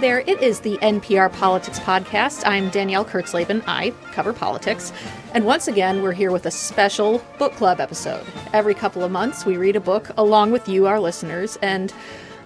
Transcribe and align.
There, 0.00 0.20
it 0.20 0.40
is 0.40 0.60
the 0.60 0.76
NPR 0.76 1.32
Politics 1.32 1.80
Podcast. 1.80 2.44
I'm 2.46 2.70
Danielle 2.70 3.04
Kurtzleben. 3.04 3.64
I 3.66 3.90
cover 4.12 4.32
politics. 4.32 4.92
And 5.34 5.44
once 5.44 5.66
again, 5.66 6.02
we're 6.02 6.12
here 6.12 6.30
with 6.30 6.46
a 6.46 6.52
special 6.52 7.20
book 7.36 7.52
club 7.54 7.80
episode. 7.80 8.24
Every 8.52 8.74
couple 8.74 9.02
of 9.02 9.10
months, 9.10 9.44
we 9.44 9.56
read 9.56 9.74
a 9.74 9.80
book 9.80 10.10
along 10.16 10.52
with 10.52 10.68
you, 10.68 10.86
our 10.86 11.00
listeners. 11.00 11.58
And 11.62 11.92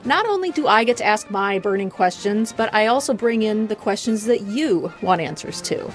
not 0.07 0.25
only 0.25 0.51
do 0.51 0.67
I 0.67 0.83
get 0.85 0.96
to 0.96 1.05
ask 1.05 1.30
my 1.30 1.59
burning 1.59 1.91
questions, 1.91 2.55
but 2.55 2.73
I 2.73 2.87
also 2.87 3.12
bring 3.12 3.43
in 3.43 3.66
the 3.66 3.77
questions 3.77 4.25
that 4.25 4.41
you 4.41 4.91
want 5.03 5.21
answers 5.21 5.61
to. 5.62 5.93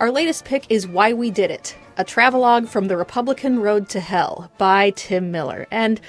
Our 0.00 0.10
latest 0.10 0.44
pick 0.44 0.68
is 0.68 0.88
Why 0.88 1.12
We 1.12 1.30
Did 1.30 1.52
It, 1.52 1.76
a 1.96 2.02
travelogue 2.02 2.66
from 2.66 2.88
the 2.88 2.96
Republican 2.96 3.60
Road 3.60 3.88
to 3.90 4.00
Hell 4.00 4.50
by 4.58 4.90
Tim 4.90 5.30
Miller. 5.30 5.68
And 5.70 6.00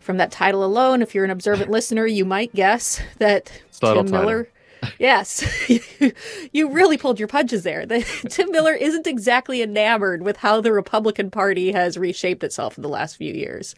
from 0.00 0.18
that 0.18 0.30
title 0.30 0.62
alone, 0.62 1.00
if 1.00 1.14
you're 1.14 1.24
an 1.24 1.30
observant 1.30 1.70
listener, 1.70 2.06
you 2.06 2.26
might 2.26 2.54
guess 2.54 3.00
that 3.16 3.50
Tim 3.80 4.10
Miller. 4.10 4.48
yes, 4.98 5.44
you 6.52 6.70
really 6.70 6.98
pulled 6.98 7.18
your 7.18 7.28
punches 7.28 7.62
there. 7.62 7.86
Tim 8.28 8.50
Miller 8.50 8.74
isn't 8.74 9.06
exactly 9.06 9.62
enamored 9.62 10.22
with 10.22 10.38
how 10.38 10.60
the 10.60 10.72
Republican 10.72 11.30
Party 11.30 11.72
has 11.72 11.98
reshaped 11.98 12.44
itself 12.44 12.76
in 12.76 12.82
the 12.82 12.88
last 12.88 13.16
few 13.16 13.32
years. 13.32 13.74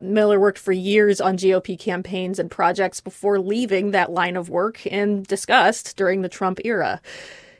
Miller 0.00 0.38
worked 0.38 0.58
for 0.58 0.72
years 0.72 1.20
on 1.20 1.36
GOP 1.36 1.78
campaigns 1.78 2.38
and 2.38 2.50
projects 2.50 3.00
before 3.00 3.38
leaving 3.38 3.90
that 3.90 4.12
line 4.12 4.36
of 4.36 4.50
work 4.50 4.86
and 4.90 5.26
discussed 5.26 5.96
during 5.96 6.22
the 6.22 6.28
Trump 6.28 6.60
era. 6.64 7.00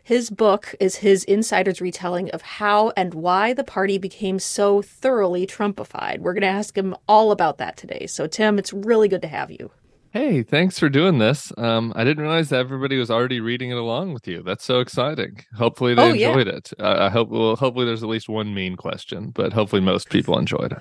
His 0.03 0.29
book 0.29 0.75
is 0.81 0.97
his 0.97 1.25
insider's 1.25 1.81
retelling 1.81 2.31
of 2.33 2.43
how 2.43 2.93
and 2.95 3.15
why 3.15 3.55
the 3.55 3.65
party 3.65 3.97
became 3.97 4.39
so 4.39 4.83
thoroughly 4.83 5.47
Trumpified. 5.47 6.19
We're 6.19 6.35
going 6.35 6.43
to 6.43 6.49
ask 6.49 6.77
him 6.77 6.95
all 7.09 7.31
about 7.31 7.57
that 7.57 7.79
today. 7.79 8.07
So, 8.07 8.27
Tim, 8.27 8.59
it's 8.59 8.73
really 8.73 9.09
good 9.09 9.23
to 9.23 9.29
have 9.29 9.51
you. 9.51 9.71
Hey, 10.15 10.45
thanks 10.45 10.79
for 10.79 10.89
doing 10.89 11.19
this. 11.19 11.53
Um, 11.59 11.93
I 11.97 12.05
didn't 12.05 12.23
realize 12.23 12.51
that 12.51 12.61
everybody 12.61 12.97
was 12.97 13.11
already 13.11 13.41
reading 13.41 13.73
it 13.73 13.77
along 13.77 14.15
with 14.15 14.29
you. 14.29 14.45
That's 14.45 14.65
so 14.65 14.79
exciting. 14.79 15.45
Hopefully, 15.57 15.93
they 15.95 16.03
oh, 16.03 16.11
enjoyed 16.13 16.47
yeah. 16.47 16.53
it. 16.53 16.71
Uh, 16.79 16.97
I 17.01 17.11
hope. 17.11 17.31
Well, 17.31 17.57
hopefully, 17.57 17.85
there's 17.85 18.05
at 18.05 18.09
least 18.09 18.29
one 18.29 18.55
mean 18.55 18.77
question, 18.77 19.31
but 19.31 19.53
hopefully, 19.53 19.83
most 19.83 20.11
people 20.11 20.39
enjoyed 20.39 20.71
it. 20.71 20.79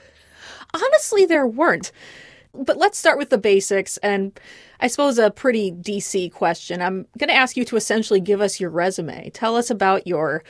Honestly, 0.75 1.25
there 1.25 1.47
weren't. 1.47 1.91
But 2.53 2.77
let's 2.77 2.95
start 2.95 3.17
with 3.17 3.31
the 3.31 3.39
basics 3.39 3.97
and 3.97 4.39
I 4.79 4.85
suppose 4.85 5.17
a 5.17 5.31
pretty 5.31 5.71
DC 5.71 6.31
question. 6.31 6.83
I'm 6.83 7.07
going 7.17 7.29
to 7.29 7.33
ask 7.33 7.57
you 7.57 7.65
to 7.65 7.75
essentially 7.75 8.19
give 8.19 8.39
us 8.39 8.59
your 8.59 8.69
resume. 8.69 9.31
Tell 9.31 9.55
us 9.55 9.71
about 9.71 10.05
your 10.05 10.43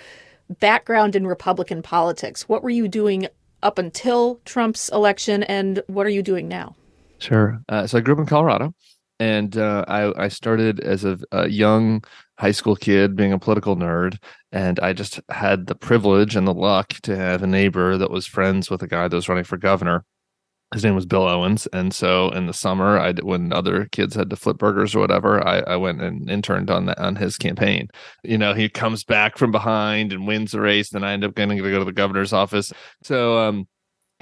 background 0.59 1.15
in 1.15 1.25
Republican 1.25 1.81
politics. 1.81 2.49
What 2.49 2.61
were 2.61 2.69
you 2.69 2.89
doing 2.89 3.29
up 3.61 3.77
until 3.77 4.41
Trump's 4.43 4.89
election 4.89 5.43
and 5.43 5.81
what 5.87 6.05
are 6.05 6.09
you 6.09 6.21
doing 6.21 6.49
now? 6.49 6.75
Sure. 7.23 7.61
Uh, 7.69 7.87
so 7.87 7.97
I 7.97 8.01
grew 8.01 8.15
up 8.15 8.19
in 8.19 8.25
Colorado 8.25 8.73
and 9.17 9.55
uh, 9.57 9.85
I, 9.87 10.25
I, 10.25 10.27
started 10.27 10.81
as 10.81 11.05
a, 11.05 11.17
a, 11.31 11.47
young 11.47 12.03
high 12.37 12.51
school 12.51 12.75
kid 12.75 13.15
being 13.15 13.31
a 13.31 13.39
political 13.39 13.77
nerd 13.77 14.17
and 14.51 14.79
i 14.79 14.91
just 14.91 15.21
had 15.29 15.67
the 15.67 15.75
privilege 15.75 16.35
and 16.35 16.47
the 16.47 16.53
luck 16.53 16.89
to 17.03 17.15
have 17.15 17.43
a 17.43 17.47
neighbor 17.47 17.95
that 17.97 18.09
was 18.09 18.25
friends 18.25 18.71
with 18.71 18.81
a 18.81 18.87
guy 18.87 19.07
that 19.07 19.15
was 19.15 19.29
running 19.29 19.43
for 19.43 19.55
governor 19.55 20.03
his 20.73 20.83
name 20.83 20.95
was 20.95 21.05
Bill 21.05 21.27
Owens, 21.27 21.67
and 21.67 21.93
so 21.93 22.29
in 22.29 22.47
the 22.47 22.53
summer, 22.53 22.97
I 22.97 23.13
when 23.13 23.53
other 23.53 23.87
kids 23.91 24.15
had 24.15 24.31
to 24.31 24.35
flip 24.35 24.57
burgers 24.57 24.95
or 24.95 24.99
whatever, 24.99 25.45
I, 25.47 25.59
I 25.59 25.75
went 25.75 26.01
and 26.01 26.29
interned 26.29 26.71
on 26.71 26.89
on 26.89 27.15
his 27.15 27.37
campaign. 27.37 27.89
You 28.23 28.39
know, 28.39 28.55
he 28.55 28.69
comes 28.69 29.03
back 29.03 29.37
from 29.37 29.51
behind 29.51 30.11
and 30.11 30.25
wins 30.25 30.51
the 30.51 30.61
race, 30.61 30.89
then 30.89 31.03
I 31.03 31.13
end 31.13 31.23
up 31.23 31.35
getting 31.35 31.57
to 31.57 31.71
go 31.71 31.79
to 31.79 31.85
the 31.85 31.91
governor's 31.91 32.33
office. 32.33 32.73
So 33.03 33.37
um, 33.37 33.67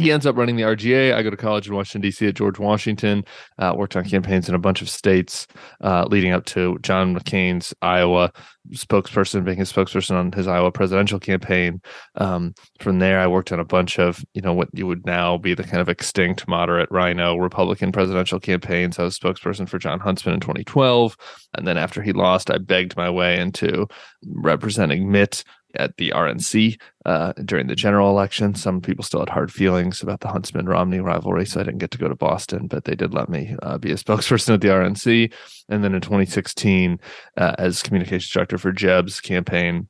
he 0.02 0.12
ends 0.12 0.26
up 0.26 0.36
running 0.36 0.56
the 0.56 0.64
RGA. 0.64 1.14
I 1.14 1.22
go 1.22 1.30
to 1.30 1.38
college 1.38 1.68
in 1.68 1.76
Washington 1.76 2.02
D.C. 2.02 2.28
at 2.28 2.36
George 2.36 2.60
Washington. 2.60 3.24
Uh, 3.60 3.74
worked 3.78 3.96
on 3.96 4.04
campaigns 4.04 4.50
in 4.50 4.56
a 4.56 4.60
bunch 4.60 4.82
of 4.82 4.90
states, 4.90 5.48
uh, 5.82 6.06
leading 6.10 6.32
up 6.32 6.46
to 6.46 6.80
John 6.80 7.16
McCain's 7.16 7.74
Iowa 7.82 8.32
spokesperson, 8.72 9.44
being 9.44 9.58
his 9.58 9.72
spokesperson 9.72 10.16
on 10.16 10.32
his 10.32 10.48
Iowa 10.48 10.72
presidential 10.72 11.20
campaign. 11.20 11.82
Um, 12.16 12.54
from 12.80 13.00
there, 13.00 13.20
I 13.20 13.28
worked 13.28 13.52
on 13.52 13.60
a 13.60 13.66
bunch 13.66 14.00
of 14.00 14.24
you 14.34 14.42
know 14.42 14.54
what 14.54 14.70
you 14.74 14.88
would 14.88 15.06
now 15.06 15.38
be 15.38 15.54
the 15.54 15.64
kind 15.64 15.82
of 15.82 15.90
extinct 15.90 16.48
moderate 16.48 16.90
RINO 16.92 17.38
Republican 17.38 17.92
presidential 17.92 18.40
campaigns. 18.40 18.98
I 18.98 19.04
was 19.04 19.20
spokesperson 19.20 19.70
for 19.70 19.78
Jon 19.78 20.00
Huntsman 20.00 20.34
in 20.34 20.40
2012, 20.40 21.16
and 21.58 21.68
then 21.68 21.78
after 21.78 22.02
he 22.02 22.12
lost, 22.12 22.50
I 22.50 22.58
begged 22.58 22.98
my 22.98 23.10
way 23.10 23.40
into 23.40 23.88
representing 24.26 25.12
Mitt 25.12 25.44
at 25.76 25.98
the 25.98 26.12
RNC 26.12 26.80
uh, 27.06 27.34
during 27.46 27.68
the 27.68 27.76
general 27.76 28.10
election. 28.10 28.56
Some 28.56 28.82
people 28.82 29.04
still 29.04 29.20
had 29.22 29.30
hard 29.30 29.52
feelings 29.52 30.02
about 30.02 30.22
the 30.22 30.28
Huntsman 30.28 30.68
Romney 30.68 31.00
rivalry, 31.00 31.46
so 31.46 31.60
I 31.60 31.64
didn't 31.64 31.80
get 31.80 31.92
to 31.92 31.98
go 31.98 32.08
to 32.08 32.16
Boston, 32.16 32.68
but 32.68 32.86
they 32.86 32.96
did 32.96 33.14
let 33.14 33.30
me 33.30 33.56
uh, 33.62 33.78
be 33.78 33.92
a 33.92 33.96
spokesperson 33.98 34.54
at 34.54 34.62
the 34.62 34.70
RNC. 34.70 35.34
And 35.70 35.84
then 35.84 35.94
in 35.94 36.02
2016, 36.02 37.00
uh, 37.38 37.56
as 37.58 37.84
communications 37.84 38.32
director 38.32 38.58
for 38.58 38.72
Jeb's 38.72 39.22
campaign, 39.22 39.88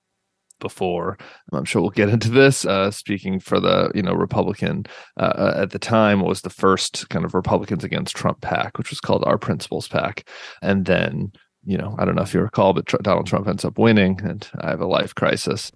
before. 0.61 1.17
I'm 1.51 1.65
sure 1.65 1.81
we'll 1.81 1.91
get 1.91 2.07
into 2.07 2.29
this. 2.29 2.63
Uh, 2.63 2.91
speaking 2.91 3.41
for 3.41 3.59
the 3.59 3.91
you 3.93 4.03
know 4.03 4.13
Republican 4.13 4.85
uh, 5.19 5.33
uh 5.35 5.53
at 5.57 5.71
the 5.71 5.79
time, 5.79 6.21
was 6.21 6.41
the 6.41 6.49
first 6.49 7.09
kind 7.09 7.25
of 7.25 7.33
Republicans 7.33 7.83
against 7.83 8.15
Trump 8.15 8.39
PAC, 8.39 8.77
which 8.77 8.89
was 8.89 9.01
called 9.01 9.23
Our 9.25 9.37
Principles 9.37 9.89
PAC, 9.89 10.29
and 10.61 10.85
then 10.85 11.33
you 11.63 11.77
know, 11.77 11.95
I 11.99 12.05
don't 12.05 12.15
know 12.15 12.23
if 12.23 12.33
you 12.33 12.41
recall, 12.41 12.73
but 12.73 12.85
Donald 13.01 13.27
Trump 13.27 13.47
ends 13.47 13.65
up 13.65 13.77
winning, 13.77 14.19
and 14.23 14.47
I 14.59 14.69
have 14.69 14.81
a 14.81 14.87
life 14.87 15.13
crisis. 15.13 15.71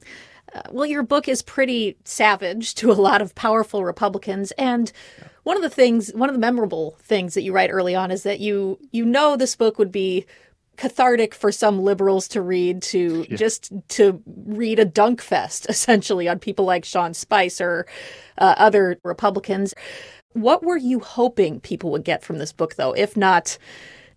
Uh, 0.54 0.62
well, 0.72 0.86
your 0.86 1.04
book 1.04 1.28
is 1.28 1.42
pretty 1.42 1.98
savage 2.06 2.76
to 2.76 2.92
a 2.92 2.94
lot 2.94 3.22
of 3.22 3.36
powerful 3.36 3.84
Republicans, 3.84 4.52
and 4.54 4.92
one 5.44 5.58
of 5.58 5.64
the 5.64 5.70
things, 5.70 6.12
one 6.14 6.30
of 6.30 6.34
the 6.34 6.40
memorable 6.40 6.98
things 7.02 7.34
that 7.36 7.44
you 7.44 7.54
write 7.54 7.70
early 7.72 7.94
on 7.94 8.10
is 8.12 8.24
that 8.24 8.40
you 8.40 8.80
you 8.92 9.06
know 9.06 9.36
this 9.36 9.56
book 9.56 9.78
would 9.78 9.92
be 9.92 10.26
cathartic 10.78 11.34
for 11.34 11.52
some 11.52 11.82
liberals 11.82 12.28
to 12.28 12.42
read 12.42 12.82
to 12.82 13.26
yeah. 13.30 13.38
just 13.38 13.72
to 13.88 14.22
read 14.46 14.80
a 14.80 14.86
dunk 14.86 15.22
fest 15.22 15.66
essentially 15.70 16.28
on 16.28 16.40
people 16.40 16.66
like 16.66 16.86
Sean 16.86 17.14
Spicer, 17.14 17.70
or 17.70 17.88
uh, 18.38 18.56
other 18.58 18.98
Republicans. 19.04 19.74
What 20.34 20.64
were 20.64 20.78
you 20.78 21.00
hoping 21.00 21.62
people 21.62 21.92
would 21.92 22.04
get 22.04 22.24
from 22.24 22.40
this 22.40 22.52
book, 22.52 22.76
though, 22.76 22.92
if 22.92 23.16
not 23.16 23.58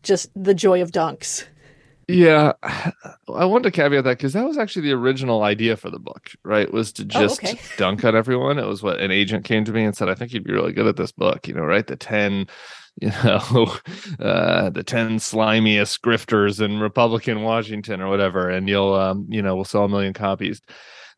just 0.02 0.30
the 0.34 0.54
joy 0.54 0.82
of 0.82 0.90
dunks? 0.90 1.44
Yeah, 2.08 2.52
I 2.62 3.44
want 3.44 3.64
to 3.64 3.70
caveat 3.70 4.04
that 4.04 4.16
because 4.16 4.32
that 4.32 4.46
was 4.46 4.56
actually 4.56 4.82
the 4.82 4.92
original 4.92 5.42
idea 5.42 5.76
for 5.76 5.90
the 5.90 5.98
book, 5.98 6.30
right? 6.42 6.72
Was 6.72 6.90
to 6.94 7.02
oh, 7.02 7.06
just 7.06 7.44
oh, 7.44 7.50
okay. 7.50 7.60
dunk 7.76 8.04
on 8.04 8.16
everyone. 8.16 8.58
It 8.58 8.66
was 8.66 8.82
what 8.82 9.00
an 9.00 9.10
agent 9.10 9.44
came 9.44 9.64
to 9.66 9.72
me 9.72 9.84
and 9.84 9.94
said, 9.94 10.08
"I 10.08 10.14
think 10.14 10.32
you'd 10.32 10.44
be 10.44 10.52
really 10.52 10.72
good 10.72 10.86
at 10.86 10.96
this 10.96 11.12
book." 11.12 11.46
You 11.46 11.54
know, 11.54 11.64
right? 11.64 11.86
The 11.86 11.96
ten, 11.96 12.46
you 13.00 13.10
know, 13.22 13.76
uh, 14.18 14.70
the 14.70 14.82
ten 14.84 15.18
slimiest 15.18 16.00
grifters 16.00 16.64
in 16.64 16.80
Republican 16.80 17.42
Washington 17.42 18.00
or 18.00 18.08
whatever, 18.08 18.48
and 18.48 18.68
you'll, 18.68 18.94
um, 18.94 19.26
you 19.28 19.42
know, 19.42 19.54
we'll 19.54 19.64
sell 19.64 19.84
a 19.84 19.88
million 19.88 20.14
copies. 20.14 20.62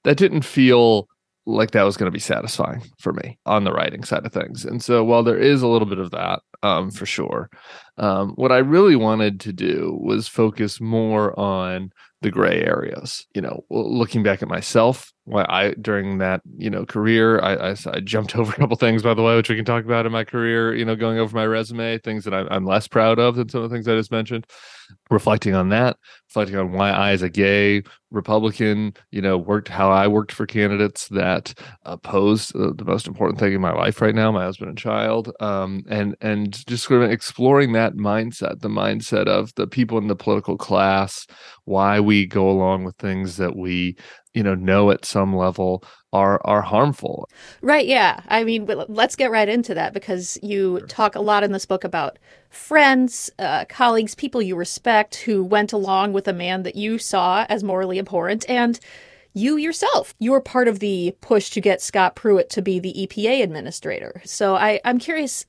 That 0.03 0.17
didn't 0.17 0.43
feel 0.43 1.09
like 1.51 1.73
that 1.73 1.83
was 1.83 1.97
going 1.97 2.11
to 2.11 2.15
be 2.15 2.21
satisfying 2.21 2.83
for 2.99 3.13
me 3.13 3.39
on 3.47 3.65
the 3.65 3.73
writing 3.73 4.05
side 4.05 4.25
of 4.25 4.33
things. 4.33 4.65
And 4.65 4.83
so 4.83 5.05
while 5.05 5.23
there 5.23 5.39
is 5.39 5.63
a 5.63 5.69
little 5.69 5.89
bit 5.89 5.99
of 5.99 6.11
that, 6.13 6.41
um, 6.63 6.91
for 6.91 7.07
sure, 7.07 7.51
um, 7.99 8.31
what 8.31 8.53
I 8.53 8.59
really 8.59 8.97
wanted 8.97 9.41
to 9.41 9.53
do 9.53 9.99
was 10.01 10.29
focus 10.29 10.81
more 10.81 11.39
on 11.39 11.93
the 12.23 12.31
gray 12.31 12.63
areas. 12.63 13.27
You 13.35 13.43
know, 13.43 13.65
looking 13.71 14.23
back 14.23 14.43
at 14.43 14.49
myself, 14.49 15.13
why 15.25 15.45
I 15.49 15.75
during 15.81 16.19
that 16.19 16.41
you 16.57 16.71
know 16.71 16.85
career, 16.85 17.41
I, 17.41 17.71
I, 17.71 17.77
I 17.87 18.01
jumped 18.01 18.37
over 18.37 18.53
a 18.53 18.57
couple 18.57 18.77
things 18.77 19.03
by 19.03 19.15
the 19.15 19.23
way, 19.23 19.37
which 19.37 19.49
we 19.49 19.57
can 19.57 19.65
talk 19.65 19.85
about 19.85 20.07
in 20.07 20.13
my 20.13 20.25
career. 20.25 20.75
You 20.75 20.85
know, 20.85 20.97
going 20.97 21.19
over 21.19 21.35
my 21.35 21.47
resume, 21.47 21.99
things 21.99 22.25
that 22.25 22.35
I'm, 22.35 22.49
I'm 22.51 22.65
less 22.65 22.89
proud 22.89 23.19
of 23.19 23.37
than 23.37 23.49
some 23.49 23.63
of 23.63 23.71
the 23.71 23.75
things 23.75 23.89
I 23.89 23.97
just 23.97 24.13
mentioned. 24.13 24.47
Reflecting 25.09 25.55
on 25.55 25.69
that, 25.69 25.97
reflecting 26.29 26.57
on 26.57 26.73
why 26.73 26.91
I, 26.91 27.13
as 27.13 27.23
a 27.23 27.29
gay 27.29 27.83
Republican, 28.11 28.93
you 29.13 29.23
know, 29.23 29.39
worked 29.39 29.69
how 29.69 29.91
I 29.91 30.09
worked 30.09 30.33
for 30.33 30.47
candidates 30.47 31.07
that 31.09 31.55
opposed 31.85 32.53
the, 32.55 32.75
the 32.75 32.85
most 32.85 33.07
important 33.07 33.39
thing 33.39 33.53
in 33.53 33.61
my 33.61 33.73
life 33.73 34.01
right 34.01 34.15
now, 34.15 34.33
my 34.33 34.43
husband 34.43 34.71
and 34.71 34.79
child, 34.79 35.31
um, 35.39 35.85
and 35.89 36.17
and 36.21 36.67
just 36.67 36.85
sort 36.89 37.03
of 37.03 37.11
exploring 37.11 37.73
that 37.73 37.95
mindset, 37.95 38.61
the 38.61 38.69
mindset 38.69 39.27
of 39.27 39.55
the 39.55 39.69
people 39.69 39.97
in 39.99 40.09
the 40.09 40.17
political 40.17 40.57
class, 40.57 41.27
why 41.67 42.01
we 42.01 42.27
go 42.27 42.51
along 42.51 42.83
with 42.83 42.97
things 42.97 43.37
that 43.37 43.55
we 43.55 43.97
you 44.35 44.43
know 44.43 44.55
know 44.55 44.91
at 44.91 45.05
some 45.05 45.35
level 45.35 45.83
are 46.13 46.41
are 46.45 46.63
harmful. 46.63 47.29
Right 47.63 47.87
yeah. 47.87 48.21
I 48.29 48.45
mean 48.45 48.69
let's 48.89 49.17
get 49.17 49.31
right 49.31 49.49
into 49.49 49.75
that 49.75 49.93
because 49.93 50.39
you 50.43 50.79
sure. 50.79 50.87
talk 50.87 51.15
a 51.15 51.21
lot 51.21 51.43
in 51.45 51.53
this 51.53 51.67
book 51.67 51.85
about 51.85 52.19
friends 52.49 53.31
uh, 53.39 53.65
colleagues 53.69 54.15
people 54.15 54.43
you 54.43 54.57
respect 54.57 55.17
who 55.17 55.45
went 55.45 55.73
along 55.73 56.13
with 56.13 56.27
a 56.29 56.33
man 56.33 56.63
that 56.65 56.77
you 56.77 56.99
saw 56.99 57.47
as 57.49 57.63
morally 57.63 57.99
abhorrent 57.99 58.49
and 58.49 58.81
you 59.33 59.57
yourself. 59.57 60.13
You 60.19 60.33
were 60.33 60.41
part 60.41 60.67
of 60.67 60.81
the 60.81 61.15
push 61.21 61.51
to 61.51 61.61
get 61.61 61.81
scott 61.81 62.17
pruitt 62.17 62.51
to 62.51 62.63
be 62.63 62.79
the 62.79 62.95
epa 63.07 63.43
administrator. 63.43 64.23
So 64.25 64.57
I, 64.57 64.81
i'm 64.85 64.99
curious 64.99 65.47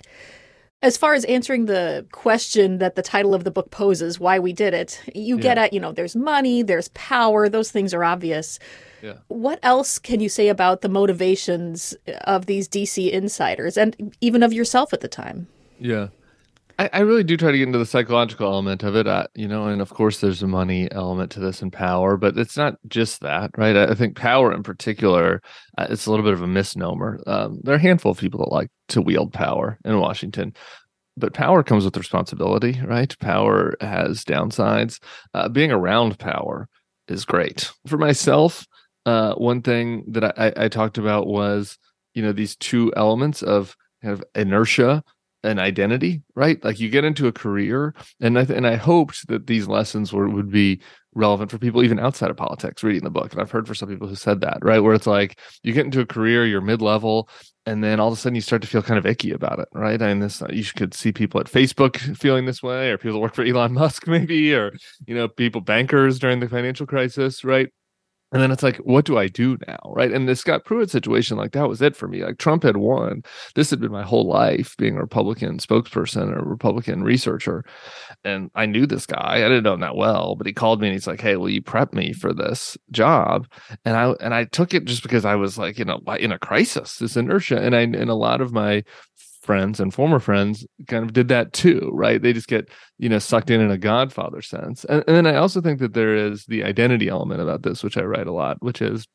as 0.81 0.97
far 0.97 1.13
as 1.13 1.25
answering 1.25 1.65
the 1.65 2.05
question 2.11 2.79
that 2.79 2.95
the 2.95 3.01
title 3.01 3.33
of 3.35 3.43
the 3.43 3.51
book 3.51 3.69
poses, 3.69 4.19
why 4.19 4.39
we 4.39 4.51
did 4.51 4.73
it, 4.73 5.01
you 5.13 5.35
yeah. 5.35 5.41
get 5.41 5.57
at, 5.57 5.73
you 5.73 5.79
know, 5.79 5.91
there's 5.91 6.15
money, 6.15 6.63
there's 6.63 6.87
power, 6.89 7.47
those 7.47 7.69
things 7.69 7.93
are 7.93 8.03
obvious. 8.03 8.57
Yeah. 9.01 9.13
What 9.27 9.59
else 9.63 9.99
can 9.99 10.19
you 10.19 10.29
say 10.29 10.47
about 10.47 10.81
the 10.81 10.89
motivations 10.89 11.95
of 12.25 12.47
these 12.47 12.67
DC 12.67 13.11
insiders 13.11 13.77
and 13.77 14.15
even 14.21 14.41
of 14.43 14.53
yourself 14.53 14.91
at 14.93 15.01
the 15.01 15.07
time? 15.07 15.47
Yeah. 15.79 16.07
I, 16.79 16.89
I, 16.93 16.99
really 16.99 17.23
do 17.23 17.37
try 17.37 17.51
to 17.51 17.57
get 17.57 17.67
into 17.67 17.79
the 17.79 17.85
psychological 17.85 18.47
element 18.47 18.83
of 18.83 18.95
it, 18.95 19.07
uh, 19.07 19.27
you 19.35 19.47
know, 19.47 19.67
and 19.67 19.81
of 19.81 19.89
course 19.89 20.19
there's 20.19 20.43
a 20.43 20.47
money 20.47 20.91
element 20.91 21.31
to 21.31 21.39
this 21.39 21.61
and 21.61 21.71
power, 21.71 22.17
but 22.17 22.37
it's 22.37 22.57
not 22.57 22.75
just 22.87 23.21
that, 23.21 23.51
right? 23.57 23.75
I, 23.75 23.85
I 23.85 23.95
think 23.95 24.15
power 24.15 24.53
in 24.53 24.63
particular, 24.63 25.41
uh, 25.77 25.87
it's 25.89 26.05
a 26.05 26.11
little 26.11 26.25
bit 26.25 26.33
of 26.33 26.41
a 26.41 26.47
misnomer. 26.47 27.19
Um, 27.27 27.59
there 27.63 27.75
are 27.75 27.77
a 27.77 27.81
handful 27.81 28.11
of 28.11 28.19
people 28.19 28.39
that 28.39 28.51
like 28.51 28.69
to 28.89 29.01
wield 29.01 29.33
power 29.33 29.79
in 29.85 29.99
Washington, 29.99 30.53
but 31.17 31.33
power 31.33 31.63
comes 31.63 31.85
with 31.85 31.97
responsibility, 31.97 32.81
right? 32.83 33.17
Power 33.19 33.75
has 33.81 34.23
downsides. 34.23 34.99
Uh, 35.33 35.49
being 35.49 35.71
around 35.71 36.19
power 36.19 36.67
is 37.07 37.25
great. 37.25 37.71
For 37.87 37.97
myself, 37.97 38.65
uh, 39.05 39.33
one 39.33 39.61
thing 39.61 40.03
that 40.07 40.37
I, 40.39 40.65
I 40.65 40.67
talked 40.67 40.97
about 40.97 41.27
was, 41.27 41.77
you 42.13 42.21
know, 42.21 42.31
these 42.31 42.55
two 42.55 42.93
elements 42.95 43.41
of 43.41 43.75
kind 44.01 44.13
of 44.13 44.23
inertia 44.35 45.03
and 45.43 45.59
identity, 45.59 46.21
right? 46.35 46.63
Like 46.63 46.79
you 46.79 46.89
get 46.89 47.03
into 47.03 47.27
a 47.27 47.31
career, 47.31 47.93
and 48.19 48.37
I 48.37 48.45
th- 48.45 48.55
and 48.55 48.67
I 48.67 48.75
hoped 48.75 49.27
that 49.27 49.47
these 49.47 49.67
lessons 49.67 50.13
were 50.13 50.29
would 50.29 50.51
be 50.51 50.81
relevant 51.13 51.51
for 51.51 51.57
people 51.57 51.83
even 51.83 51.99
outside 51.99 52.29
of 52.29 52.37
politics 52.37 52.83
reading 52.83 53.03
the 53.03 53.09
book. 53.09 53.31
And 53.31 53.41
I've 53.41 53.51
heard 53.51 53.67
for 53.67 53.75
some 53.75 53.89
people 53.89 54.07
who 54.07 54.15
said 54.15 54.41
that, 54.41 54.59
right? 54.61 54.79
Where 54.79 54.93
it's 54.93 55.07
like 55.07 55.39
you 55.63 55.73
get 55.73 55.85
into 55.85 55.99
a 55.99 56.05
career, 56.05 56.45
you're 56.45 56.61
mid 56.61 56.81
level, 56.81 57.27
and 57.65 57.83
then 57.83 57.99
all 57.99 58.07
of 58.07 58.13
a 58.13 58.17
sudden 58.17 58.35
you 58.35 58.41
start 58.41 58.61
to 58.61 58.67
feel 58.67 58.81
kind 58.81 58.97
of 58.97 59.05
icky 59.05 59.31
about 59.31 59.59
it, 59.59 59.67
right? 59.73 60.01
I 60.01 60.07
mean, 60.07 60.19
this 60.19 60.41
uh, 60.41 60.47
you 60.51 60.63
could 60.75 60.93
see 60.93 61.11
people 61.11 61.39
at 61.39 61.47
Facebook 61.47 61.97
feeling 62.17 62.45
this 62.45 62.63
way, 62.63 62.91
or 62.91 62.97
people 62.97 63.13
that 63.13 63.21
work 63.21 63.35
for 63.35 63.43
Elon 63.43 63.73
Musk, 63.81 64.07
maybe, 64.07 64.53
or 64.53 64.73
you 65.05 65.15
know, 65.15 65.27
people 65.27 65.61
bankers 65.61 66.19
during 66.19 66.39
the 66.39 66.49
financial 66.49 66.85
crisis, 66.85 67.43
right? 67.43 67.69
And 68.31 68.41
then 68.41 68.51
it's 68.51 68.63
like, 68.63 68.77
what 68.77 69.05
do 69.05 69.17
I 69.17 69.27
do 69.27 69.57
now? 69.67 69.79
Right. 69.85 70.11
And 70.11 70.27
the 70.27 70.35
Scott 70.35 70.63
Pruitt 70.63 70.89
situation, 70.89 71.37
like 71.37 71.51
that 71.51 71.67
was 71.67 71.81
it 71.81 71.95
for 71.95 72.07
me. 72.07 72.23
Like 72.23 72.37
Trump 72.37 72.63
had 72.63 72.77
won. 72.77 73.23
This 73.55 73.69
had 73.69 73.81
been 73.81 73.91
my 73.91 74.03
whole 74.03 74.27
life 74.27 74.75
being 74.77 74.95
a 74.95 75.01
Republican 75.01 75.57
spokesperson 75.57 76.35
or 76.35 76.41
Republican 76.47 77.03
researcher. 77.03 77.65
And 78.23 78.49
I 78.55 78.65
knew 78.65 78.85
this 78.85 79.05
guy. 79.05 79.35
I 79.35 79.49
didn't 79.49 79.63
know 79.63 79.73
him 79.73 79.81
that 79.81 79.97
well, 79.97 80.35
but 80.35 80.47
he 80.47 80.53
called 80.53 80.79
me 80.79 80.87
and 80.87 80.93
he's 80.93 81.07
like, 81.07 81.21
Hey, 81.21 81.35
will 81.35 81.49
you 81.49 81.61
prep 81.61 81.93
me 81.93 82.13
for 82.13 82.33
this 82.33 82.77
job? 82.91 83.47
And 83.83 83.97
I 83.97 84.11
and 84.21 84.33
I 84.33 84.45
took 84.45 84.73
it 84.73 84.85
just 84.85 85.03
because 85.03 85.25
I 85.25 85.35
was 85.35 85.57
like, 85.57 85.77
you 85.77 85.85
know, 85.85 85.99
in 86.17 86.31
a 86.31 86.39
crisis, 86.39 86.97
this 86.97 87.17
inertia. 87.17 87.61
And 87.61 87.75
I 87.75 87.81
and 87.81 88.09
a 88.09 88.15
lot 88.15 88.39
of 88.39 88.53
my 88.53 88.83
friends 89.41 89.79
and 89.79 89.93
former 89.93 90.19
friends 90.19 90.65
kind 90.87 91.03
of 91.03 91.13
did 91.13 91.27
that 91.29 91.53
too, 91.53 91.89
right? 91.93 92.21
They 92.21 92.33
just 92.33 92.47
get, 92.47 92.69
you 92.97 93.09
know, 93.09 93.19
sucked 93.19 93.49
in 93.49 93.61
in 93.61 93.71
a 93.71 93.77
Godfather 93.77 94.41
sense. 94.41 94.85
And, 94.85 95.03
and 95.07 95.15
then 95.15 95.27
I 95.27 95.35
also 95.35 95.61
think 95.61 95.79
that 95.79 95.93
there 95.93 96.15
is 96.15 96.45
the 96.45 96.63
identity 96.63 97.09
element 97.09 97.41
about 97.41 97.63
this, 97.63 97.83
which 97.83 97.97
I 97.97 98.03
write 98.03 98.27
a 98.27 98.33
lot, 98.33 98.57
which 98.61 98.81
is 98.81 99.07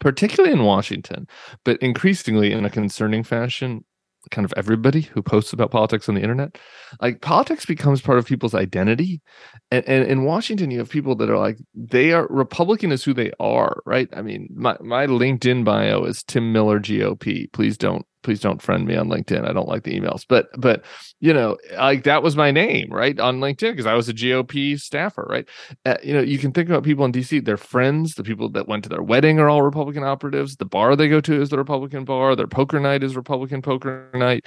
particularly 0.00 0.52
in 0.52 0.64
Washington, 0.64 1.26
but 1.64 1.80
increasingly 1.82 2.52
in 2.52 2.64
a 2.64 2.70
concerning 2.70 3.22
fashion 3.22 3.84
kind 4.30 4.44
of 4.44 4.52
everybody 4.56 5.00
who 5.00 5.22
posts 5.22 5.52
about 5.52 5.70
politics 5.70 6.08
on 6.08 6.14
the 6.14 6.20
internet 6.20 6.58
like 7.00 7.22
politics 7.22 7.64
becomes 7.64 8.02
part 8.02 8.18
of 8.18 8.26
people's 8.26 8.54
identity 8.54 9.22
and, 9.70 9.82
and 9.88 10.06
in 10.06 10.24
washington 10.24 10.70
you 10.70 10.78
have 10.78 10.90
people 10.90 11.14
that 11.14 11.30
are 11.30 11.38
like 11.38 11.56
they 11.74 12.12
are 12.12 12.26
republican 12.28 12.92
is 12.92 13.02
who 13.02 13.14
they 13.14 13.32
are 13.40 13.82
right 13.86 14.08
i 14.14 14.20
mean 14.20 14.46
my, 14.54 14.76
my 14.80 15.06
linkedin 15.06 15.64
bio 15.64 16.04
is 16.04 16.22
tim 16.22 16.52
miller 16.52 16.78
gop 16.78 17.50
please 17.52 17.78
don't 17.78 18.04
please 18.22 18.40
don't 18.40 18.62
friend 18.62 18.86
me 18.86 18.96
on 18.96 19.08
LinkedIn. 19.08 19.48
I 19.48 19.52
don't 19.52 19.68
like 19.68 19.84
the 19.84 19.98
emails. 19.98 20.24
But 20.28 20.48
but 20.58 20.84
you 21.20 21.32
know, 21.32 21.56
like 21.76 22.04
that 22.04 22.22
was 22.22 22.36
my 22.36 22.50
name, 22.50 22.88
right, 22.90 23.18
on 23.18 23.40
LinkedIn 23.40 23.72
because 23.72 23.86
I 23.86 23.94
was 23.94 24.08
a 24.08 24.14
GOP 24.14 24.78
staffer, 24.80 25.26
right? 25.28 25.48
Uh, 25.84 25.96
you 26.02 26.12
know, 26.12 26.20
you 26.20 26.38
can 26.38 26.52
think 26.52 26.68
about 26.68 26.82
people 26.82 27.04
in 27.04 27.12
DC. 27.12 27.44
Their 27.44 27.56
friends, 27.56 28.14
the 28.14 28.24
people 28.24 28.48
that 28.50 28.68
went 28.68 28.82
to 28.84 28.88
their 28.88 29.02
wedding, 29.02 29.38
are 29.38 29.48
all 29.48 29.62
Republican 29.62 30.04
operatives. 30.04 30.56
The 30.56 30.64
bar 30.64 30.96
they 30.96 31.08
go 31.08 31.20
to 31.20 31.40
is 31.40 31.50
the 31.50 31.58
Republican 31.58 32.04
bar. 32.04 32.36
Their 32.36 32.46
poker 32.46 32.80
night 32.80 33.02
is 33.02 33.16
Republican 33.16 33.62
poker 33.62 34.10
night. 34.14 34.44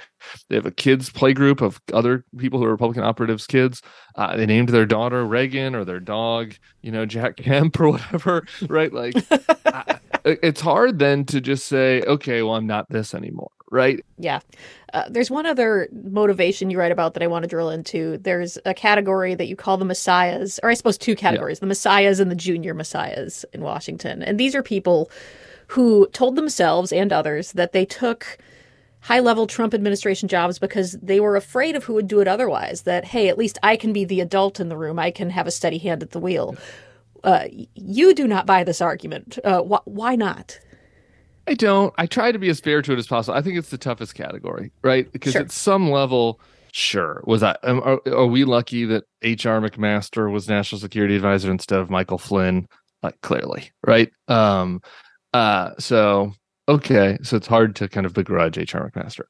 They 0.48 0.56
have 0.56 0.66
a 0.66 0.70
kids 0.70 1.10
play 1.10 1.32
group 1.32 1.60
of 1.60 1.80
other 1.92 2.24
people 2.38 2.58
who 2.58 2.66
are 2.66 2.70
Republican 2.70 3.04
operatives' 3.04 3.46
kids. 3.46 3.82
Uh, 4.16 4.36
they 4.36 4.46
named 4.46 4.68
their 4.68 4.86
daughter 4.86 5.26
Reagan 5.26 5.74
or 5.74 5.84
their 5.84 6.00
dog, 6.00 6.54
you 6.82 6.92
know, 6.92 7.06
Jack 7.06 7.36
Kemp 7.38 7.78
or 7.80 7.90
whatever, 7.90 8.46
right? 8.68 8.92
Like. 8.92 9.14
I, 9.66 9.98
it's 10.24 10.60
hard 10.60 10.98
then 10.98 11.24
to 11.26 11.40
just 11.40 11.66
say, 11.66 12.02
okay, 12.02 12.42
well, 12.42 12.54
I'm 12.54 12.66
not 12.66 12.88
this 12.88 13.14
anymore, 13.14 13.50
right? 13.70 14.04
Yeah. 14.18 14.40
Uh, 14.92 15.04
there's 15.08 15.30
one 15.30 15.46
other 15.46 15.88
motivation 15.92 16.70
you 16.70 16.78
write 16.78 16.92
about 16.92 17.14
that 17.14 17.22
I 17.22 17.26
want 17.26 17.42
to 17.42 17.48
drill 17.48 17.70
into. 17.70 18.18
There's 18.18 18.58
a 18.64 18.74
category 18.74 19.34
that 19.34 19.46
you 19.46 19.56
call 19.56 19.76
the 19.76 19.84
messiahs, 19.84 20.60
or 20.62 20.70
I 20.70 20.74
suppose 20.74 20.98
two 20.98 21.16
categories 21.16 21.58
yeah. 21.58 21.60
the 21.60 21.66
messiahs 21.66 22.20
and 22.20 22.30
the 22.30 22.36
junior 22.36 22.74
messiahs 22.74 23.44
in 23.52 23.62
Washington. 23.62 24.22
And 24.22 24.38
these 24.38 24.54
are 24.54 24.62
people 24.62 25.10
who 25.68 26.06
told 26.12 26.36
themselves 26.36 26.92
and 26.92 27.12
others 27.12 27.52
that 27.52 27.72
they 27.72 27.84
took 27.84 28.38
high 29.00 29.20
level 29.20 29.46
Trump 29.46 29.74
administration 29.74 30.28
jobs 30.28 30.58
because 30.58 30.92
they 31.02 31.20
were 31.20 31.36
afraid 31.36 31.76
of 31.76 31.84
who 31.84 31.94
would 31.94 32.08
do 32.08 32.20
it 32.20 32.28
otherwise. 32.28 32.82
That, 32.82 33.04
hey, 33.04 33.28
at 33.28 33.36
least 33.36 33.58
I 33.62 33.76
can 33.76 33.92
be 33.92 34.04
the 34.04 34.20
adult 34.20 34.60
in 34.60 34.68
the 34.68 34.76
room, 34.76 34.98
I 34.98 35.10
can 35.10 35.30
have 35.30 35.46
a 35.46 35.50
steady 35.50 35.78
hand 35.78 36.02
at 36.02 36.12
the 36.12 36.20
wheel. 36.20 36.56
Uh, 37.22 37.46
you 37.74 38.14
do 38.14 38.26
not 38.26 38.46
buy 38.46 38.64
this 38.64 38.80
argument. 38.80 39.38
Uh, 39.42 39.62
wh- 39.62 39.86
why 39.86 40.14
not? 40.14 40.58
I 41.46 41.54
don't. 41.54 41.92
I 41.98 42.06
try 42.06 42.32
to 42.32 42.38
be 42.38 42.48
as 42.48 42.60
fair 42.60 42.82
to 42.82 42.92
it 42.92 42.98
as 42.98 43.06
possible. 43.06 43.36
I 43.36 43.42
think 43.42 43.58
it's 43.58 43.70
the 43.70 43.78
toughest 43.78 44.14
category, 44.14 44.72
right? 44.82 45.10
Because 45.12 45.32
sure. 45.32 45.42
at 45.42 45.50
some 45.50 45.90
level, 45.90 46.40
sure, 46.72 47.22
was 47.26 47.42
I? 47.42 47.56
Are, 47.62 48.00
are, 48.06 48.26
we 48.26 48.44
lucky 48.44 48.84
that 48.86 49.04
H.R. 49.22 49.60
McMaster 49.60 50.30
was 50.32 50.48
national 50.48 50.80
security 50.80 51.16
advisor 51.16 51.50
instead 51.50 51.80
of 51.80 51.90
Michael 51.90 52.18
Flynn? 52.18 52.66
Like 53.02 53.20
clearly, 53.20 53.70
right? 53.86 54.10
Um, 54.28 54.80
uh, 55.34 55.72
so 55.78 56.32
okay, 56.68 57.18
so 57.22 57.36
it's 57.36 57.46
hard 57.46 57.76
to 57.76 57.88
kind 57.88 58.06
of 58.06 58.14
begrudge 58.14 58.56
H.R. 58.56 58.90
McMaster 58.90 59.24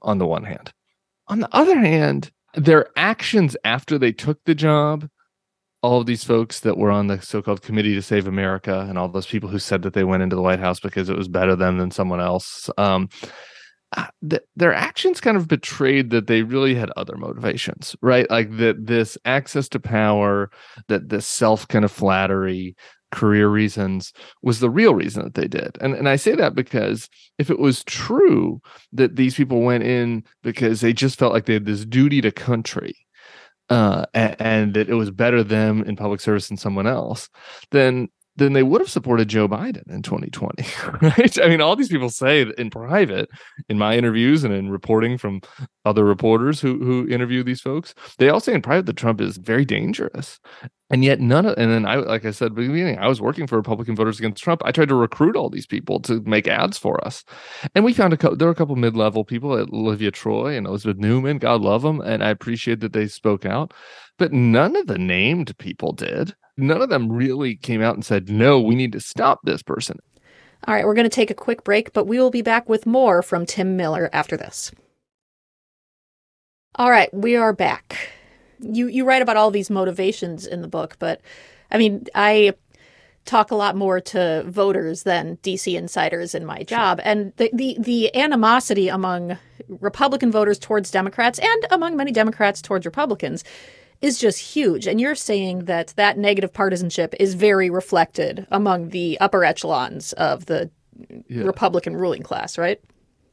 on 0.00 0.18
the 0.18 0.26
one 0.26 0.44
hand. 0.44 0.72
On 1.28 1.40
the 1.40 1.54
other 1.54 1.78
hand, 1.78 2.30
their 2.54 2.88
actions 2.96 3.56
after 3.64 3.98
they 3.98 4.12
took 4.12 4.42
the 4.44 4.54
job 4.54 5.08
all 5.82 6.00
of 6.00 6.06
these 6.06 6.24
folks 6.24 6.60
that 6.60 6.76
were 6.76 6.90
on 6.90 7.06
the 7.06 7.20
so-called 7.20 7.62
committee 7.62 7.94
to 7.94 8.02
save 8.02 8.26
america 8.26 8.86
and 8.88 8.98
all 8.98 9.08
those 9.08 9.26
people 9.26 9.48
who 9.48 9.58
said 9.58 9.82
that 9.82 9.94
they 9.94 10.04
went 10.04 10.22
into 10.22 10.36
the 10.36 10.42
white 10.42 10.60
house 10.60 10.80
because 10.80 11.08
it 11.08 11.16
was 11.16 11.28
better 11.28 11.56
them 11.56 11.78
than 11.78 11.90
someone 11.90 12.20
else 12.20 12.70
um, 12.78 13.08
uh, 13.96 14.06
th- 14.28 14.42
their 14.54 14.72
actions 14.72 15.20
kind 15.20 15.36
of 15.36 15.48
betrayed 15.48 16.10
that 16.10 16.28
they 16.28 16.42
really 16.42 16.74
had 16.74 16.90
other 16.96 17.16
motivations 17.16 17.96
right 18.02 18.30
like 18.30 18.56
that 18.56 18.86
this 18.86 19.18
access 19.24 19.68
to 19.68 19.80
power 19.80 20.50
that 20.88 21.08
this 21.08 21.26
self 21.26 21.66
kind 21.68 21.84
of 21.84 21.90
flattery 21.90 22.76
career 23.10 23.48
reasons 23.48 24.12
was 24.42 24.60
the 24.60 24.70
real 24.70 24.94
reason 24.94 25.24
that 25.24 25.34
they 25.34 25.48
did. 25.48 25.76
And 25.80 25.94
and 25.94 26.08
I 26.08 26.16
say 26.16 26.34
that 26.36 26.54
because 26.54 27.08
if 27.38 27.50
it 27.50 27.58
was 27.58 27.84
true 27.84 28.60
that 28.92 29.16
these 29.16 29.34
people 29.34 29.62
went 29.62 29.84
in 29.84 30.24
because 30.42 30.80
they 30.80 30.92
just 30.92 31.18
felt 31.18 31.32
like 31.32 31.46
they 31.46 31.54
had 31.54 31.66
this 31.66 31.84
duty 31.84 32.20
to 32.20 32.30
country 32.30 32.94
uh, 33.70 34.04
and, 34.14 34.36
and, 34.40 34.74
that 34.74 34.88
it 34.88 34.94
was 34.94 35.10
better 35.10 35.42
them 35.42 35.82
in 35.84 35.96
public 35.96 36.20
service 36.20 36.48
than 36.48 36.56
someone 36.56 36.86
else, 36.86 37.28
then 37.70 38.08
then 38.36 38.52
they 38.54 38.62
would 38.62 38.80
have 38.80 38.90
supported 38.90 39.28
Joe 39.28 39.48
Biden 39.48 39.88
in 39.90 40.02
2020, 40.02 40.64
right? 41.02 41.38
I 41.42 41.48
mean, 41.48 41.60
all 41.60 41.76
these 41.76 41.88
people 41.88 42.08
say 42.08 42.46
in 42.56 42.70
private, 42.70 43.28
in 43.68 43.76
my 43.76 43.96
interviews 43.96 44.44
and 44.44 44.54
in 44.54 44.70
reporting 44.70 45.18
from 45.18 45.42
other 45.84 46.04
reporters 46.04 46.60
who 46.60 46.78
who 46.78 47.08
interview 47.08 47.42
these 47.42 47.60
folks, 47.60 47.94
they 48.18 48.28
all 48.28 48.40
say 48.40 48.54
in 48.54 48.62
private 48.62 48.86
that 48.86 48.96
Trump 48.96 49.20
is 49.20 49.36
very 49.36 49.64
dangerous, 49.64 50.40
and 50.90 51.04
yet 51.04 51.20
none 51.20 51.46
of. 51.46 51.56
And 51.56 51.70
then 51.70 51.86
I, 51.86 51.96
like 51.96 52.24
I 52.24 52.30
said, 52.30 52.54
beginning, 52.54 52.98
I 52.98 53.08
was 53.08 53.20
working 53.20 53.46
for 53.46 53.56
Republican 53.56 53.96
voters 53.96 54.18
against 54.18 54.42
Trump. 54.42 54.62
I 54.64 54.72
tried 54.72 54.88
to 54.88 54.94
recruit 54.94 55.36
all 55.36 55.48
these 55.48 55.66
people 55.66 56.00
to 56.00 56.20
make 56.22 56.48
ads 56.48 56.76
for 56.76 57.02
us, 57.06 57.24
and 57.74 57.84
we 57.84 57.92
found 57.92 58.12
a 58.12 58.16
couple. 58.16 58.36
There 58.36 58.48
were 58.48 58.52
a 58.52 58.56
couple 58.56 58.76
mid 58.76 58.96
level 58.96 59.24
people, 59.24 59.56
at 59.56 59.68
Olivia 59.70 60.10
troy 60.10 60.56
and 60.56 60.66
Elizabeth 60.66 60.98
Neumann 60.98 61.38
God 61.38 61.62
love 61.62 61.82
them, 61.82 62.00
and 62.00 62.22
I 62.22 62.28
appreciate 62.30 62.80
that 62.80 62.92
they 62.92 63.06
spoke 63.06 63.46
out, 63.46 63.72
but 64.18 64.32
none 64.32 64.76
of 64.76 64.86
the 64.86 64.98
named 64.98 65.56
people 65.58 65.92
did 65.92 66.34
none 66.60 66.82
of 66.82 66.90
them 66.90 67.10
really 67.10 67.56
came 67.56 67.82
out 67.82 67.94
and 67.94 68.04
said, 68.04 68.28
no, 68.28 68.60
we 68.60 68.74
need 68.74 68.92
to 68.92 69.00
stop 69.00 69.40
this 69.44 69.62
person. 69.62 69.98
All 70.66 70.74
right, 70.74 70.84
we're 70.84 70.94
going 70.94 71.04
to 71.04 71.10
take 71.10 71.30
a 71.30 71.34
quick 71.34 71.64
break, 71.64 71.92
but 71.92 72.06
we 72.06 72.18
will 72.18 72.30
be 72.30 72.42
back 72.42 72.68
with 72.68 72.86
more 72.86 73.22
from 73.22 73.46
Tim 73.46 73.76
Miller 73.76 74.10
after 74.12 74.36
this. 74.36 74.70
All 76.74 76.90
right, 76.90 77.12
we 77.14 77.34
are 77.34 77.52
back. 77.52 78.10
You 78.62 78.86
you 78.88 79.04
write 79.04 79.22
about 79.22 79.36
all 79.36 79.50
these 79.50 79.70
motivations 79.70 80.46
in 80.46 80.62
the 80.62 80.68
book, 80.68 80.96
but 80.98 81.20
I 81.70 81.78
mean, 81.78 82.06
I 82.14 82.54
talk 83.24 83.50
a 83.50 83.54
lot 83.54 83.76
more 83.76 84.00
to 84.00 84.44
voters 84.46 85.02
than 85.02 85.36
DC 85.38 85.76
insiders 85.76 86.34
in 86.34 86.44
my 86.44 86.62
job, 86.62 87.00
and 87.04 87.32
the 87.36 87.50
the, 87.52 87.76
the 87.78 88.16
animosity 88.16 88.88
among 88.88 89.38
Republican 89.68 90.30
voters 90.32 90.58
towards 90.58 90.90
Democrats 90.90 91.38
and 91.38 91.66
among 91.70 91.96
many 91.96 92.12
Democrats 92.12 92.60
towards 92.60 92.86
Republicans 92.86 93.44
is 94.00 94.18
just 94.18 94.38
huge. 94.38 94.86
And 94.86 95.00
you're 95.00 95.14
saying 95.14 95.66
that 95.66 95.88
that 95.96 96.16
negative 96.16 96.52
partisanship 96.52 97.14
is 97.20 97.34
very 97.34 97.68
reflected 97.68 98.46
among 98.50 98.90
the 98.90 99.18
upper 99.20 99.44
echelons 99.44 100.12
of 100.14 100.46
the 100.46 100.70
yeah. 101.28 101.42
Republican 101.44 101.96
ruling 101.96 102.22
class, 102.22 102.56
right? 102.56 102.80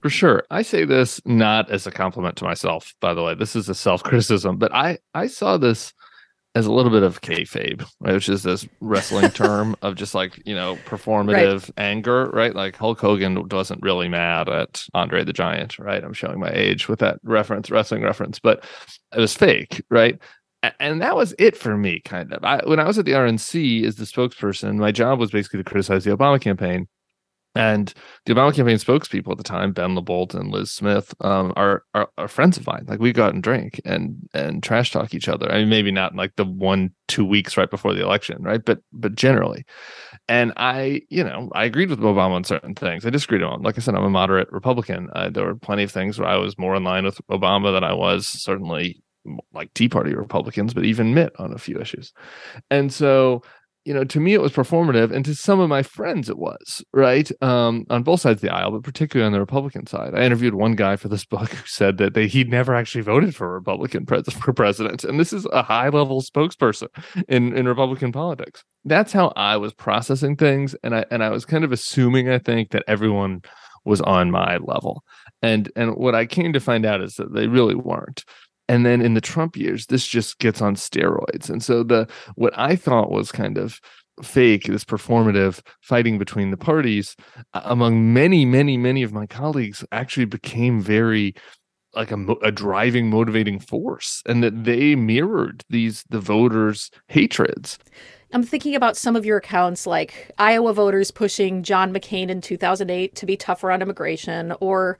For 0.07 0.11
sure. 0.11 0.43
I 0.49 0.61
say 0.61 0.85
this 0.85 1.19
not 1.25 1.69
as 1.69 1.85
a 1.85 1.91
compliment 1.91 2.37
to 2.37 2.45
myself, 2.45 2.93
by 3.01 3.13
the 3.13 3.21
way. 3.21 3.35
This 3.35 3.57
is 3.57 3.67
a 3.67 3.75
self 3.75 4.03
criticism, 4.03 4.55
but 4.55 4.73
I, 4.73 4.99
I 5.13 5.27
saw 5.27 5.57
this 5.57 5.91
as 6.55 6.65
a 6.65 6.71
little 6.71 6.93
bit 6.93 7.03
of 7.03 7.19
kayfabe, 7.19 7.85
right? 7.99 8.13
Which 8.13 8.29
is 8.29 8.41
this 8.41 8.65
wrestling 8.79 9.31
term 9.31 9.75
of 9.81 9.95
just 9.95 10.15
like, 10.15 10.41
you 10.45 10.55
know, 10.55 10.77
performative 10.85 11.63
right. 11.63 11.71
anger, 11.75 12.29
right? 12.29 12.55
Like 12.55 12.77
Hulk 12.77 13.01
Hogan 13.01 13.49
wasn't 13.49 13.81
really 13.81 14.07
mad 14.07 14.47
at 14.47 14.85
Andre 14.93 15.25
the 15.25 15.33
Giant, 15.33 15.77
right? 15.77 16.01
I'm 16.01 16.13
showing 16.13 16.39
my 16.39 16.51
age 16.51 16.87
with 16.87 16.99
that 16.99 17.19
reference, 17.23 17.69
wrestling 17.69 18.03
reference, 18.03 18.39
but 18.39 18.63
it 19.13 19.19
was 19.19 19.33
fake, 19.33 19.83
right? 19.89 20.17
And 20.79 21.01
that 21.01 21.17
was 21.17 21.35
it 21.37 21.57
for 21.57 21.75
me, 21.75 21.99
kind 21.99 22.31
of. 22.31 22.45
I, 22.45 22.61
when 22.65 22.79
I 22.79 22.87
was 22.87 22.97
at 22.97 23.03
the 23.03 23.11
RNC 23.11 23.83
as 23.83 23.97
the 23.97 24.05
spokesperson, 24.05 24.77
my 24.77 24.93
job 24.93 25.19
was 25.19 25.31
basically 25.31 25.59
to 25.59 25.69
criticize 25.69 26.05
the 26.05 26.15
Obama 26.15 26.39
campaign 26.39 26.87
and 27.57 27.93
the 28.25 28.33
Obama 28.33 28.53
campaign 28.53 28.77
spokespeople 28.77 29.31
at 29.31 29.37
the 29.37 29.43
time, 29.43 29.71
Ben 29.71 29.95
LaBolt 29.95 30.33
and 30.35 30.51
Liz 30.51 30.71
Smith, 30.71 31.13
um, 31.21 31.53
are, 31.55 31.83
are, 31.93 32.09
are 32.17 32.27
friends 32.27 32.57
of 32.57 32.67
mine. 32.67 32.85
Like 32.87 32.99
we 32.99 33.11
go 33.11 33.25
out 33.25 33.33
and 33.33 33.41
drink 33.41 33.81
and 33.83 34.17
and 34.33 34.61
trash 34.61 34.91
talk 34.91 35.13
each 35.13 35.27
other. 35.27 35.51
I 35.51 35.59
mean, 35.59 35.69
maybe 35.69 35.91
not 35.91 36.15
like 36.15 36.35
the 36.35 36.45
one 36.45 36.91
two 37.07 37.25
weeks 37.25 37.57
right 37.57 37.69
before 37.69 37.93
the 37.93 38.03
election, 38.03 38.41
right? 38.43 38.63
But 38.63 38.79
but 38.91 39.15
generally, 39.15 39.65
and 40.27 40.53
I, 40.57 41.01
you 41.09 41.23
know, 41.23 41.49
I 41.53 41.65
agreed 41.65 41.89
with 41.89 41.99
Obama 41.99 42.31
on 42.31 42.43
certain 42.43 42.75
things. 42.75 43.05
I 43.05 43.09
disagreed 43.09 43.43
on. 43.43 43.61
Like 43.61 43.77
I 43.77 43.81
said, 43.81 43.95
I'm 43.95 44.03
a 44.03 44.09
moderate 44.09 44.51
Republican. 44.51 45.09
Uh, 45.13 45.29
there 45.29 45.45
were 45.45 45.55
plenty 45.55 45.83
of 45.83 45.91
things 45.91 46.19
where 46.19 46.29
I 46.29 46.37
was 46.37 46.57
more 46.57 46.75
in 46.75 46.83
line 46.83 47.05
with 47.05 47.19
Obama 47.31 47.73
than 47.73 47.83
I 47.83 47.93
was 47.93 48.27
certainly 48.27 49.01
like 49.53 49.73
Tea 49.73 49.89
Party 49.89 50.13
Republicans, 50.13 50.73
but 50.73 50.85
even 50.85 51.13
Mitt 51.13 51.33
on 51.37 51.53
a 51.53 51.57
few 51.57 51.79
issues. 51.79 52.13
And 52.69 52.93
so 52.93 53.41
you 53.87 53.93
know, 53.93 54.03
to 54.03 54.19
me 54.19 54.33
it 54.33 54.41
was 54.41 54.51
performative, 54.51 55.15
and 55.15 55.23
to 55.23 55.33
some 55.33 55.61
of 55.61 55.69
my 55.69 55.81
friends 55.81 56.29
it 56.29 56.37
was 56.37 56.83
right 56.91 57.31
um, 57.41 57.85
on 57.89 58.03
both 58.03 58.19
sides 58.19 58.39
of 58.39 58.41
the 58.41 58.53
aisle, 58.53 58.71
but 58.71 58.83
particularly 58.83 59.25
on 59.25 59.31
the 59.31 59.39
Republican 59.39 59.87
side. 59.87 60.13
I 60.13 60.23
interviewed 60.23 60.55
one 60.55 60.75
guy 60.75 60.97
for 60.97 61.07
this 61.07 61.23
book 61.33 61.49
who 61.49 61.65
said 61.65 61.97
that 61.99 62.13
they, 62.13 62.27
he'd 62.27 62.49
never 62.49 62.75
actually 62.75 63.03
voted 63.03 63.33
for 63.33 63.47
a 63.47 63.51
Republican 63.51 64.05
pres- 64.05 64.27
for 64.33 64.51
president, 64.51 65.05
and 65.05 65.17
this 65.17 65.31
is 65.31 65.47
a 65.53 65.63
high 65.63 65.87
level 65.87 66.21
spokesperson 66.21 66.89
in 67.29 67.55
in 67.55 67.65
Republican 67.65 68.11
politics. 68.11 68.65
That's 68.83 69.13
how 69.13 69.31
I 69.37 69.55
was 69.55 69.73
processing 69.73 70.35
things, 70.35 70.75
and 70.83 70.93
I 70.93 71.05
and 71.09 71.23
I 71.23 71.29
was 71.29 71.45
kind 71.45 71.63
of 71.63 71.71
assuming, 71.71 72.29
I 72.29 72.39
think, 72.39 72.71
that 72.71 72.83
everyone 72.89 73.41
was 73.85 74.01
on 74.01 74.31
my 74.31 74.57
level, 74.57 75.01
and 75.41 75.71
and 75.77 75.95
what 75.95 76.13
I 76.13 76.25
came 76.25 76.51
to 76.51 76.59
find 76.59 76.85
out 76.85 77.01
is 77.01 77.13
that 77.13 77.33
they 77.33 77.47
really 77.47 77.75
weren't 77.75 78.25
and 78.67 78.85
then 78.85 79.01
in 79.01 79.13
the 79.13 79.21
Trump 79.21 79.55
years, 79.55 79.85
this 79.87 80.05
just 80.05 80.39
gets 80.39 80.61
on 80.61 80.75
steroids. 80.75 81.49
And 81.49 81.63
so 81.63 81.83
the 81.83 82.07
what 82.35 82.53
I 82.57 82.75
thought 82.75 83.11
was 83.11 83.31
kind 83.31 83.57
of 83.57 83.79
fake, 84.23 84.63
this 84.63 84.83
performative 84.83 85.61
fighting 85.81 86.17
between 86.17 86.51
the 86.51 86.57
parties, 86.57 87.15
among 87.53 88.13
many, 88.13 88.45
many, 88.45 88.77
many 88.77 89.03
of 89.03 89.13
my 89.13 89.25
colleagues, 89.27 89.85
actually 89.91 90.25
became 90.25 90.81
very 90.81 91.35
like 91.93 92.11
a, 92.11 92.25
a 92.43 92.51
driving, 92.51 93.09
motivating 93.09 93.59
force, 93.59 94.21
and 94.25 94.43
that 94.43 94.63
they 94.65 94.95
mirrored 94.95 95.63
these 95.69 96.03
the 96.09 96.19
voters' 96.19 96.91
hatreds. 97.07 97.79
I'm 98.33 98.43
thinking 98.43 98.75
about 98.75 98.97
some 98.97 99.15
of 99.15 99.25
your 99.25 99.37
accounts, 99.37 99.87
like 99.87 100.31
Iowa 100.37 100.73
voters 100.73 101.11
pushing 101.11 101.63
John 101.63 101.93
McCain 101.93 102.29
in 102.29 102.41
2008 102.41 103.15
to 103.15 103.25
be 103.25 103.37
tougher 103.37 103.71
on 103.71 103.81
immigration, 103.81 104.53
or 104.59 104.99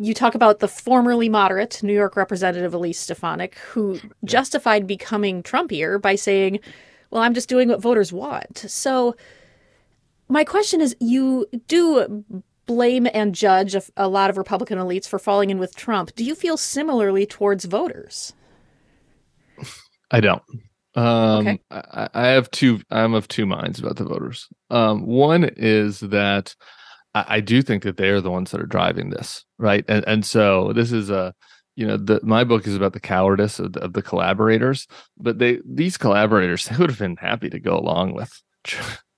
you 0.00 0.14
talk 0.14 0.34
about 0.34 0.60
the 0.60 0.68
formerly 0.68 1.28
moderate 1.28 1.82
New 1.82 1.92
York 1.92 2.16
Representative 2.16 2.72
Elise 2.72 2.98
Stefanik, 2.98 3.56
who 3.58 4.00
justified 4.24 4.86
becoming 4.86 5.42
Trumpier 5.42 6.00
by 6.00 6.14
saying, 6.14 6.58
Well, 7.10 7.22
I'm 7.22 7.34
just 7.34 7.50
doing 7.50 7.68
what 7.68 7.82
voters 7.82 8.12
want. 8.12 8.58
So, 8.58 9.14
my 10.28 10.42
question 10.42 10.80
is 10.80 10.96
you 11.00 11.46
do 11.66 12.24
blame 12.64 13.08
and 13.12 13.34
judge 13.34 13.74
a, 13.74 13.82
a 13.96 14.08
lot 14.08 14.30
of 14.30 14.38
Republican 14.38 14.78
elites 14.78 15.06
for 15.06 15.18
falling 15.18 15.50
in 15.50 15.58
with 15.58 15.76
Trump. 15.76 16.14
Do 16.14 16.24
you 16.24 16.34
feel 16.34 16.56
similarly 16.56 17.26
towards 17.26 17.66
voters? 17.66 18.32
I 20.10 20.20
don't. 20.20 20.42
Um, 20.94 21.46
okay. 21.46 21.60
I, 21.70 22.08
I 22.14 22.26
have 22.28 22.50
two. 22.50 22.80
I'm 22.90 23.12
of 23.12 23.28
two 23.28 23.44
minds 23.44 23.78
about 23.78 23.96
the 23.96 24.04
voters. 24.04 24.48
Um, 24.70 25.04
one 25.04 25.50
is 25.56 26.00
that 26.00 26.56
I, 27.14 27.24
I 27.28 27.40
do 27.40 27.62
think 27.62 27.82
that 27.82 27.96
they 27.96 28.10
are 28.10 28.20
the 28.20 28.30
ones 28.30 28.50
that 28.50 28.60
are 28.60 28.66
driving 28.66 29.10
this, 29.10 29.44
right? 29.58 29.84
And 29.88 30.04
and 30.06 30.24
so 30.24 30.72
this 30.72 30.92
is 30.92 31.10
a 31.10 31.34
you 31.76 31.86
know 31.86 31.96
the 31.96 32.20
my 32.22 32.44
book 32.44 32.66
is 32.66 32.76
about 32.76 32.92
the 32.92 33.00
cowardice 33.00 33.58
of 33.58 33.72
the, 33.72 33.80
of 33.80 33.92
the 33.92 34.02
collaborators 34.02 34.88
but 35.16 35.38
they 35.38 35.60
these 35.64 35.96
collaborators 35.96 36.64
they 36.68 36.76
would 36.76 36.90
have 36.90 36.98
been 36.98 37.16
happy 37.16 37.48
to 37.48 37.60
go 37.60 37.76
along 37.76 38.12
with 38.12 38.42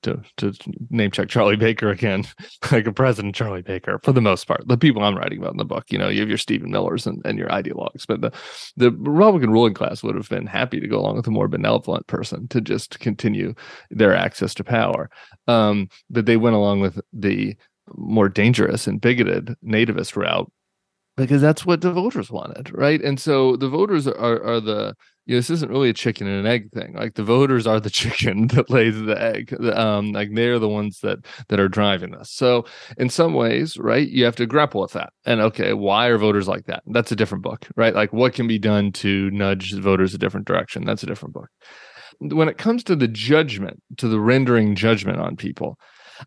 to 0.02 0.20
to 0.36 0.52
name 0.90 1.10
check 1.10 1.28
Charlie 1.28 1.56
Baker 1.56 1.90
again, 1.90 2.24
like 2.72 2.86
a 2.86 2.92
President 2.92 3.34
Charlie 3.34 3.62
Baker 3.62 4.00
for 4.02 4.12
the 4.12 4.20
most 4.20 4.46
part. 4.46 4.66
The 4.66 4.76
people 4.76 5.02
I'm 5.02 5.16
writing 5.16 5.38
about 5.38 5.52
in 5.52 5.58
the 5.58 5.64
book, 5.64 5.86
you 5.90 5.98
know, 5.98 6.08
you 6.08 6.20
have 6.20 6.28
your 6.28 6.38
Stephen 6.38 6.70
Millers 6.70 7.06
and, 7.06 7.22
and 7.24 7.38
your 7.38 7.48
ideologues, 7.48 8.06
but 8.06 8.20
the 8.20 8.32
the 8.76 8.90
Republican 8.92 9.50
ruling 9.50 9.74
class 9.74 10.02
would 10.02 10.16
have 10.16 10.28
been 10.28 10.46
happy 10.46 10.80
to 10.80 10.88
go 10.88 10.98
along 10.98 11.16
with 11.16 11.26
a 11.26 11.30
more 11.30 11.48
benevolent 11.48 12.06
person 12.06 12.48
to 12.48 12.60
just 12.60 12.98
continue 13.00 13.54
their 13.90 14.14
access 14.14 14.54
to 14.54 14.64
power. 14.64 15.10
Um, 15.48 15.88
but 16.10 16.26
they 16.26 16.36
went 16.36 16.56
along 16.56 16.80
with 16.80 17.00
the 17.12 17.56
more 17.94 18.28
dangerous 18.28 18.86
and 18.86 19.00
bigoted 19.00 19.54
nativist 19.64 20.16
route 20.16 20.50
because 21.16 21.42
that's 21.42 21.66
what 21.66 21.82
the 21.82 21.92
voters 21.92 22.30
wanted, 22.30 22.72
right? 22.74 23.00
And 23.02 23.20
so 23.20 23.56
the 23.56 23.68
voters 23.68 24.06
are 24.06 24.42
are 24.42 24.60
the 24.60 24.94
you 25.26 25.36
know, 25.36 25.38
this 25.38 25.50
isn't 25.50 25.70
really 25.70 25.88
a 25.88 25.94
chicken 25.94 26.26
and 26.26 26.40
an 26.40 26.52
egg 26.52 26.72
thing. 26.72 26.94
Like 26.94 27.14
the 27.14 27.22
voters 27.22 27.66
are 27.66 27.78
the 27.78 27.90
chicken 28.02 28.48
that 28.48 28.70
lays 28.70 29.00
the 29.00 29.20
egg. 29.20 29.54
Um, 29.72 30.12
like 30.12 30.34
they're 30.34 30.58
the 30.58 30.68
ones 30.68 31.00
that 31.00 31.18
that 31.48 31.60
are 31.60 31.68
driving 31.68 32.12
this. 32.12 32.30
So 32.30 32.64
in 32.96 33.08
some 33.08 33.34
ways, 33.34 33.76
right, 33.78 34.08
you 34.08 34.24
have 34.24 34.36
to 34.36 34.46
grapple 34.46 34.80
with 34.80 34.92
that. 34.92 35.12
And 35.24 35.40
okay, 35.40 35.74
why 35.74 36.06
are 36.06 36.18
voters 36.18 36.48
like 36.48 36.66
that? 36.66 36.82
That's 36.86 37.12
a 37.12 37.16
different 37.16 37.44
book, 37.44 37.66
right? 37.76 37.94
Like 37.94 38.12
what 38.12 38.34
can 38.34 38.48
be 38.48 38.58
done 38.58 38.92
to 38.92 39.30
nudge 39.30 39.74
voters 39.74 40.14
a 40.14 40.18
different 40.18 40.46
direction? 40.46 40.84
That's 40.84 41.02
a 41.02 41.06
different 41.06 41.34
book. 41.34 41.48
When 42.18 42.48
it 42.48 42.58
comes 42.58 42.84
to 42.84 42.94
the 42.94 43.08
judgment, 43.08 43.82
to 43.96 44.06
the 44.06 44.20
rendering 44.20 44.76
judgment 44.76 45.18
on 45.18 45.36
people, 45.36 45.78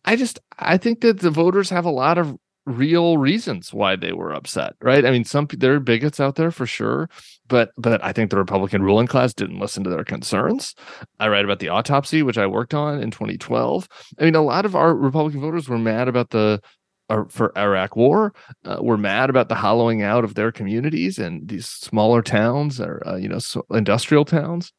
I 0.03 0.15
just 0.15 0.39
I 0.59 0.77
think 0.77 1.01
that 1.01 1.19
the 1.19 1.31
voters 1.31 1.69
have 1.69 1.85
a 1.85 1.91
lot 1.91 2.17
of 2.17 2.35
real 2.65 3.17
reasons 3.17 3.73
why 3.73 3.95
they 3.95 4.11
were 4.11 4.33
upset, 4.33 4.73
right? 4.81 5.05
I 5.05 5.11
mean, 5.11 5.23
some 5.23 5.47
there 5.51 5.75
are 5.75 5.79
bigots 5.79 6.19
out 6.19 6.35
there 6.35 6.51
for 6.51 6.65
sure, 6.65 7.09
but 7.47 7.71
but 7.77 8.03
I 8.03 8.11
think 8.11 8.31
the 8.31 8.37
Republican 8.37 8.81
ruling 8.81 9.07
class 9.07 9.33
didn't 9.33 9.59
listen 9.59 9.83
to 9.83 9.89
their 9.89 10.03
concerns. 10.03 10.73
I 11.19 11.27
write 11.27 11.45
about 11.45 11.59
the 11.59 11.69
autopsy, 11.69 12.23
which 12.23 12.37
I 12.37 12.47
worked 12.47 12.73
on 12.73 13.01
in 13.01 13.11
2012. 13.11 13.87
I 14.19 14.25
mean, 14.25 14.35
a 14.35 14.41
lot 14.41 14.65
of 14.65 14.75
our 14.75 14.95
Republican 14.95 15.41
voters 15.41 15.69
were 15.69 15.77
mad 15.77 16.07
about 16.07 16.31
the 16.31 16.59
uh, 17.07 17.23
for 17.29 17.55
Iraq 17.55 17.95
War, 17.95 18.33
uh, 18.65 18.77
were 18.81 18.97
mad 18.97 19.29
about 19.29 19.47
the 19.47 19.55
hollowing 19.55 20.01
out 20.01 20.23
of 20.23 20.33
their 20.33 20.51
communities 20.51 21.19
and 21.19 21.47
these 21.47 21.67
smaller 21.67 22.23
towns 22.23 22.81
or 22.81 23.03
uh, 23.07 23.15
you 23.15 23.29
know 23.29 23.39
so 23.39 23.63
industrial 23.71 24.25
towns. 24.25 24.73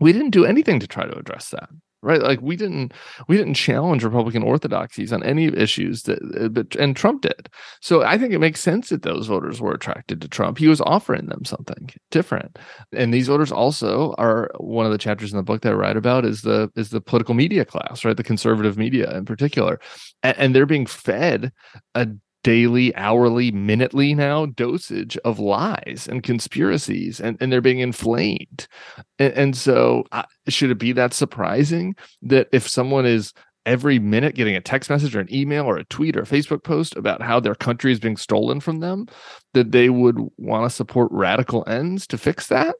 We 0.00 0.12
didn't 0.12 0.30
do 0.30 0.44
anything 0.44 0.80
to 0.80 0.88
try 0.88 1.06
to 1.06 1.16
address 1.16 1.50
that 1.50 1.68
right 2.02 2.22
like 2.22 2.40
we 2.42 2.56
didn't 2.56 2.92
we 3.28 3.36
didn't 3.36 3.54
challenge 3.54 4.04
republican 4.04 4.42
orthodoxies 4.42 5.12
on 5.12 5.22
any 5.22 5.46
issues 5.46 6.02
that 6.02 6.18
uh, 6.40 6.48
but 6.48 6.74
and 6.76 6.96
trump 6.96 7.22
did. 7.22 7.48
So 7.80 8.02
i 8.02 8.18
think 8.18 8.32
it 8.32 8.38
makes 8.38 8.60
sense 8.60 8.88
that 8.90 9.02
those 9.02 9.26
voters 9.26 9.60
were 9.60 9.72
attracted 9.72 10.20
to 10.20 10.28
trump. 10.28 10.58
He 10.58 10.68
was 10.68 10.80
offering 10.82 11.26
them 11.26 11.44
something 11.44 11.90
different. 12.10 12.58
And 12.92 13.12
these 13.12 13.28
voters 13.28 13.52
also 13.52 14.14
are 14.18 14.50
one 14.58 14.86
of 14.86 14.92
the 14.92 14.98
chapters 14.98 15.32
in 15.32 15.36
the 15.36 15.42
book 15.42 15.62
that 15.62 15.72
i 15.72 15.76
write 15.76 15.96
about 15.96 16.24
is 16.24 16.42
the 16.42 16.70
is 16.76 16.90
the 16.90 17.00
political 17.00 17.34
media 17.34 17.64
class 17.64 18.04
right? 18.04 18.16
The 18.16 18.24
conservative 18.24 18.76
media 18.76 19.16
in 19.16 19.24
particular. 19.24 19.80
And, 20.22 20.36
and 20.38 20.54
they're 20.54 20.66
being 20.66 20.86
fed 20.86 21.52
a 21.94 22.08
daily, 22.42 22.94
hourly, 22.96 23.50
minutely 23.52 24.14
now 24.14 24.46
dosage 24.46 25.16
of 25.18 25.38
lies 25.38 26.08
and 26.10 26.22
conspiracies, 26.22 27.20
and, 27.20 27.36
and 27.40 27.52
they're 27.52 27.60
being 27.60 27.78
inflamed. 27.78 28.66
And, 29.18 29.32
and 29.34 29.56
so, 29.56 30.04
uh, 30.12 30.24
should 30.48 30.70
it 30.70 30.78
be 30.78 30.92
that 30.92 31.12
surprising 31.12 31.94
that 32.22 32.48
if 32.52 32.68
someone 32.68 33.06
is 33.06 33.32
every 33.64 33.98
minute 33.98 34.34
getting 34.34 34.56
a 34.56 34.60
text 34.60 34.90
message 34.90 35.14
or 35.14 35.20
an 35.20 35.32
email 35.32 35.64
or 35.64 35.76
a 35.76 35.84
tweet 35.84 36.16
or 36.16 36.22
a 36.22 36.26
Facebook 36.26 36.64
post 36.64 36.96
about 36.96 37.22
how 37.22 37.38
their 37.38 37.54
country 37.54 37.92
is 37.92 38.00
being 38.00 38.16
stolen 38.16 38.60
from 38.60 38.80
them, 38.80 39.06
that 39.54 39.72
they 39.72 39.88
would 39.88 40.18
want 40.36 40.68
to 40.68 40.74
support 40.74 41.08
radical 41.12 41.64
ends 41.68 42.06
to 42.08 42.18
fix 42.18 42.48
that? 42.48 42.74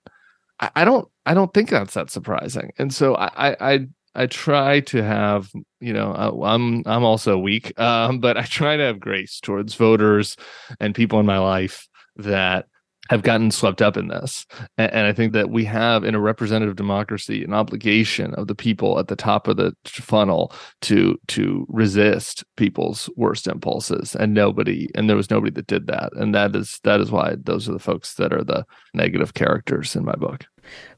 I, 0.60 0.70
I 0.76 0.84
don't. 0.84 1.08
I 1.24 1.34
don't 1.34 1.54
think 1.54 1.70
that's 1.70 1.94
that 1.94 2.10
surprising. 2.10 2.72
And 2.78 2.92
so 2.92 3.14
I, 3.14 3.50
I 3.50 3.56
I 3.60 3.86
try 4.26 4.80
to 4.80 5.02
have, 5.02 5.50
you 5.80 5.92
know, 5.92 6.12
I, 6.12 6.54
am 6.54 6.82
I'm 6.86 7.04
also 7.04 7.38
weak, 7.38 7.78
um, 7.80 8.18
but 8.20 8.36
I 8.36 8.42
try 8.42 8.76
to 8.76 8.82
have 8.82 9.00
grace 9.00 9.40
towards 9.40 9.74
voters 9.74 10.36
and 10.80 10.94
people 10.94 11.20
in 11.20 11.26
my 11.26 11.38
life 11.38 11.88
that 12.16 12.66
have 13.10 13.22
gotten 13.22 13.50
swept 13.50 13.82
up 13.82 13.96
in 13.96 14.08
this. 14.08 14.46
And, 14.78 14.92
and, 14.92 15.06
I 15.06 15.12
think 15.12 15.32
that 15.32 15.50
we 15.50 15.64
have 15.64 16.04
in 16.04 16.14
a 16.14 16.20
representative 16.20 16.76
democracy 16.76 17.42
an 17.42 17.52
obligation 17.52 18.32
of 18.34 18.46
the 18.46 18.54
people 18.54 18.98
at 18.98 19.08
the 19.08 19.16
top 19.16 19.48
of 19.48 19.56
the 19.56 19.74
funnel 19.86 20.52
to 20.82 21.18
to 21.28 21.66
resist 21.68 22.44
people's 22.56 23.10
worst 23.16 23.46
impulses. 23.46 24.14
And 24.14 24.34
nobody 24.34 24.88
and 24.94 25.08
there 25.08 25.16
was 25.16 25.30
nobody 25.30 25.50
that 25.52 25.66
did 25.66 25.88
that. 25.88 26.12
And 26.14 26.34
that 26.34 26.54
is 26.54 26.80
that 26.84 27.00
is 27.00 27.10
why 27.10 27.36
those 27.42 27.68
are 27.68 27.72
the 27.72 27.78
folks 27.78 28.14
that 28.14 28.32
are 28.32 28.44
the 28.44 28.64
negative 28.94 29.34
characters 29.34 29.96
in 29.96 30.04
my 30.04 30.14
book. 30.14 30.46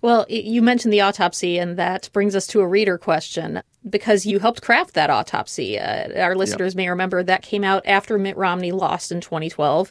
Well, 0.02 0.26
you 0.28 0.62
mentioned 0.62 0.92
the 0.92 1.00
autopsy, 1.00 1.58
and 1.58 1.76
that 1.76 2.10
brings 2.12 2.36
us 2.36 2.46
to 2.48 2.60
a 2.60 2.66
reader 2.66 2.98
question 2.98 3.62
because 3.88 4.26
you 4.26 4.38
helped 4.38 4.62
craft 4.62 4.94
that 4.94 5.10
autopsy. 5.10 5.78
Uh, 5.78 6.20
our 6.20 6.34
listeners 6.34 6.72
yep. 6.72 6.76
may 6.76 6.88
remember 6.88 7.22
that 7.22 7.42
came 7.42 7.64
out 7.64 7.82
after 7.86 8.18
Mitt 8.18 8.36
Romney 8.36 8.72
lost 8.72 9.12
in 9.12 9.20
2012. 9.20 9.90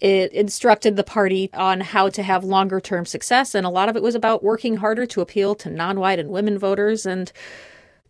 It 0.00 0.32
instructed 0.32 0.96
the 0.96 1.04
party 1.04 1.50
on 1.52 1.80
how 1.80 2.08
to 2.10 2.22
have 2.22 2.42
longer 2.42 2.80
term 2.80 3.04
success, 3.04 3.54
and 3.54 3.66
a 3.66 3.70
lot 3.70 3.88
of 3.88 3.96
it 3.96 4.02
was 4.02 4.14
about 4.14 4.42
working 4.42 4.76
harder 4.76 5.04
to 5.06 5.20
appeal 5.20 5.54
to 5.56 5.70
non 5.70 6.00
white 6.00 6.18
and 6.18 6.30
women 6.30 6.58
voters. 6.58 7.04
And 7.04 7.30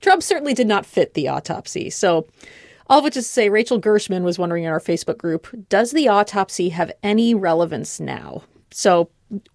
Trump 0.01 0.23
certainly 0.23 0.55
did 0.55 0.69
not 0.69 0.87
fit 0.87 1.15
the 1.15 1.29
autopsy. 1.29 1.91
So, 1.91 2.29
all 2.87 2.99
of 2.99 3.05
which 3.05 3.17
is 3.17 3.27
to 3.27 3.33
say, 3.33 3.49
Rachel 3.49 3.79
Gershman 3.79 4.25
was 4.25 4.39
wondering 4.39 4.65
in 4.65 4.71
our 4.71 4.81
Facebook 4.81 5.19
group 5.19 5.49
Does 5.69 5.91
the 5.91 6.09
autopsy 6.09 6.69
have 6.71 6.93
any 7.03 7.35
relevance 7.35 7.99
now? 7.99 8.43
So, 8.71 9.11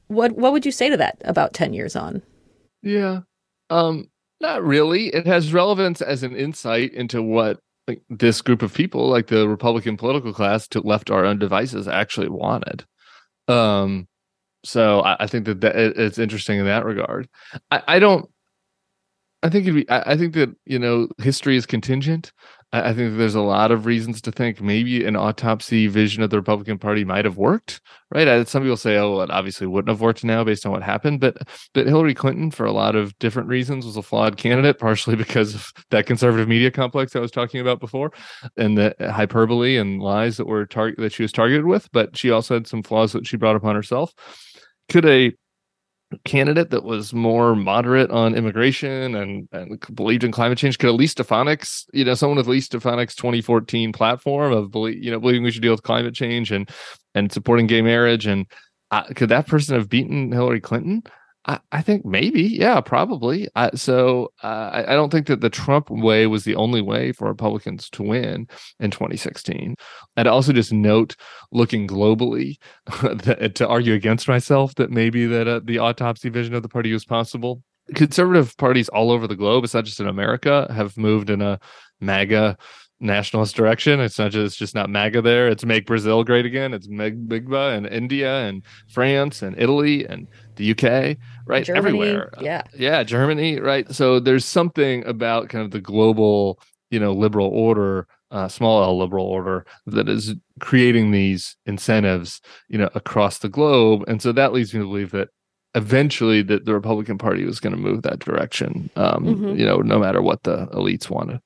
what, 0.07 0.33
what 0.33 0.51
would 0.51 0.65
you 0.65 0.71
say 0.71 0.89
to 0.89 0.97
that 0.97 1.21
about 1.25 1.53
10 1.53 1.73
years 1.73 1.95
on? 1.95 2.21
Yeah. 2.81 3.21
Um, 3.69 4.09
not 4.41 4.63
really. 4.63 5.07
It 5.07 5.25
has 5.25 5.53
relevance 5.53 6.01
as 6.01 6.23
an 6.23 6.35
insight 6.35 6.93
into 6.93 7.21
what 7.21 7.59
like, 7.87 8.01
this 8.09 8.41
group 8.41 8.61
of 8.61 8.73
people, 8.73 9.07
like 9.09 9.27
the 9.27 9.47
Republican 9.47 9.97
political 9.97 10.33
class, 10.33 10.67
to 10.69 10.81
left 10.81 11.11
our 11.11 11.25
own 11.25 11.39
devices, 11.39 11.87
actually 11.87 12.29
wanted. 12.29 12.83
Um, 13.47 14.07
so 14.63 15.01
I, 15.01 15.17
I 15.21 15.27
think 15.27 15.45
that, 15.45 15.61
that 15.61 15.75
it, 15.75 15.97
it's 15.97 16.17
interesting 16.17 16.59
in 16.59 16.65
that 16.65 16.85
regard. 16.85 17.29
I, 17.71 17.83
I 17.87 17.99
don't. 17.99 18.29
I 19.43 19.49
think 19.49 19.65
be, 19.65 19.89
I, 19.89 20.13
I 20.13 20.17
think 20.17 20.33
that 20.33 20.55
you 20.65 20.79
know 20.79 21.07
history 21.19 21.55
is 21.55 21.65
contingent. 21.65 22.31
I, 22.81 22.93
think 22.93 23.17
there's 23.17 23.35
a 23.35 23.41
lot 23.41 23.71
of 23.71 23.85
reasons 23.85 24.21
to 24.21 24.31
think 24.31 24.61
maybe 24.61 25.05
an 25.05 25.15
autopsy 25.15 25.87
vision 25.87 26.23
of 26.23 26.29
the 26.29 26.37
Republican 26.37 26.77
Party 26.77 27.03
might 27.03 27.25
have 27.25 27.37
worked, 27.37 27.81
right? 28.11 28.47
Some 28.47 28.63
people 28.63 28.77
say, 28.77 28.97
oh, 28.97 29.21
it 29.21 29.31
obviously 29.31 29.67
wouldn't 29.67 29.89
have 29.89 30.01
worked 30.01 30.23
now 30.23 30.43
based 30.43 30.65
on 30.65 30.71
what 30.71 30.83
happened, 30.83 31.19
but 31.19 31.37
but 31.73 31.87
Hillary 31.87 32.13
Clinton, 32.13 32.51
for 32.51 32.65
a 32.65 32.71
lot 32.71 32.95
of 32.95 33.17
different 33.19 33.49
reasons, 33.49 33.85
was 33.85 33.97
a 33.97 34.01
flawed 34.01 34.37
candidate, 34.37 34.79
partially 34.79 35.15
because 35.15 35.55
of 35.55 35.71
that 35.91 36.05
conservative 36.05 36.47
media 36.47 36.71
complex 36.71 37.15
I 37.15 37.19
was 37.19 37.31
talking 37.31 37.61
about 37.61 37.79
before, 37.79 38.11
and 38.57 38.77
the 38.77 38.95
hyperbole 38.99 39.77
and 39.77 40.01
lies 40.01 40.37
that 40.37 40.47
were 40.47 40.65
target 40.65 40.99
that 40.99 41.13
she 41.13 41.23
was 41.23 41.31
targeted 41.31 41.65
with. 41.65 41.89
But 41.91 42.17
she 42.17 42.31
also 42.31 42.55
had 42.55 42.67
some 42.67 42.83
flaws 42.83 43.13
that 43.13 43.27
she 43.27 43.37
brought 43.37 43.55
upon 43.55 43.75
herself. 43.75 44.13
Could 44.89 45.05
a 45.05 45.33
candidate 46.23 46.69
that 46.69 46.83
was 46.83 47.13
more 47.13 47.55
moderate 47.55 48.09
on 48.11 48.35
immigration 48.35 49.15
and, 49.15 49.47
and 49.51 49.79
believed 49.93 50.23
in 50.23 50.31
climate 50.31 50.57
change 50.57 50.77
could 50.77 50.87
at 50.87 50.93
Elise 50.93 51.13
Stefanik's, 51.13 51.85
you 51.93 52.05
know, 52.05 52.13
someone 52.13 52.37
with 52.37 52.47
Elise 52.47 52.67
Stefanik's 52.67 53.15
2014 53.15 53.91
platform 53.91 54.53
of 54.53 54.71
believe, 54.71 55.03
you 55.03 55.11
know, 55.11 55.19
believing 55.19 55.43
we 55.43 55.51
should 55.51 55.61
deal 55.61 55.73
with 55.73 55.83
climate 55.83 56.15
change 56.15 56.51
and 56.51 56.69
and 57.13 57.31
supporting 57.31 57.67
gay 57.67 57.81
marriage 57.81 58.25
and 58.25 58.45
uh, 58.91 59.03
could 59.15 59.29
that 59.29 59.47
person 59.47 59.75
have 59.75 59.89
beaten 59.89 60.31
Hillary 60.31 60.61
Clinton? 60.61 61.03
I, 61.47 61.81
think 61.83 62.05
maybe, 62.05 62.41
yeah, 62.41 62.81
probably. 62.81 63.47
So 63.75 64.31
uh, 64.43 64.69
I, 64.73 64.93
I, 64.93 64.95
don't 64.95 65.11
think 65.11 65.27
that 65.27 65.41
the 65.41 65.49
Trump 65.49 65.91
way 65.91 66.25
was 66.25 66.43
the 66.43 66.55
only 66.55 66.81
way 66.81 67.11
for 67.11 67.27
Republicans 67.27 67.87
to 67.91 68.03
win 68.03 68.47
in 68.79 68.89
2016. 68.89 69.75
I'd 70.17 70.25
also 70.25 70.53
just 70.53 70.73
note, 70.73 71.15
looking 71.51 71.87
globally, 71.87 72.57
that, 73.01 73.53
to 73.55 73.67
argue 73.67 73.93
against 73.93 74.27
myself 74.27 74.73
that 74.75 74.89
maybe 74.89 75.27
that 75.27 75.47
uh, 75.47 75.59
the 75.63 75.77
autopsy 75.77 76.29
vision 76.29 76.55
of 76.55 76.63
the 76.63 76.69
party 76.69 76.91
was 76.91 77.05
possible. 77.05 77.61
Conservative 77.93 78.57
parties 78.57 78.89
all 78.89 79.11
over 79.11 79.27
the 79.27 79.35
globe, 79.35 79.63
it's 79.63 79.75
not 79.75 79.85
just 79.85 79.99
in 79.99 80.07
America, 80.07 80.71
have 80.73 80.97
moved 80.97 81.29
in 81.29 81.43
a 81.43 81.59
MAGA 82.01 82.57
nationalist 83.05 83.55
direction. 83.55 83.99
It's 83.99 84.19
not 84.19 84.31
just 84.31 84.45
it's 84.45 84.55
just 84.55 84.75
not 84.75 84.89
MAGA 84.89 85.21
there. 85.21 85.47
It's 85.47 85.65
make 85.65 85.85
Brazil 85.85 86.23
great 86.23 86.45
again. 86.45 86.73
It's 86.73 86.87
Meg 86.87 87.27
Bigba 87.27 87.75
and 87.75 87.85
India 87.87 88.41
and 88.41 88.63
France 88.87 89.41
and 89.41 89.55
Italy 89.59 90.05
and 90.05 90.27
the 90.55 90.71
UK, 90.71 91.17
right? 91.45 91.65
Germany, 91.65 91.77
Everywhere. 91.77 92.31
Yeah. 92.39 92.63
Yeah, 92.75 93.03
Germany, 93.03 93.59
right? 93.59 93.89
So 93.93 94.19
there's 94.19 94.45
something 94.45 95.05
about 95.05 95.49
kind 95.49 95.63
of 95.63 95.71
the 95.71 95.81
global, 95.81 96.59
you 96.89 96.99
know, 96.99 97.13
liberal 97.13 97.47
order, 97.47 98.07
uh, 98.31 98.47
small 98.47 98.83
L 98.83 98.97
liberal 98.97 99.25
order 99.25 99.65
that 99.85 100.09
is 100.09 100.33
creating 100.59 101.11
these 101.11 101.55
incentives, 101.65 102.41
you 102.67 102.77
know, 102.77 102.89
across 102.95 103.39
the 103.39 103.49
globe. 103.49 104.03
And 104.07 104.21
so 104.21 104.31
that 104.31 104.53
leads 104.53 104.73
me 104.73 104.79
to 104.79 104.85
believe 104.85 105.11
that 105.11 105.29
eventually 105.75 106.41
that 106.41 106.65
the 106.65 106.73
Republican 106.73 107.17
Party 107.17 107.45
was 107.45 107.59
going 107.59 107.75
to 107.75 107.81
move 107.81 108.01
that 108.03 108.19
direction, 108.19 108.89
um, 108.95 109.25
mm-hmm. 109.25 109.59
you 109.59 109.65
know, 109.65 109.77
no 109.77 109.99
matter 109.99 110.21
what 110.21 110.43
the 110.43 110.67
elites 110.67 111.09
wanted. 111.09 111.39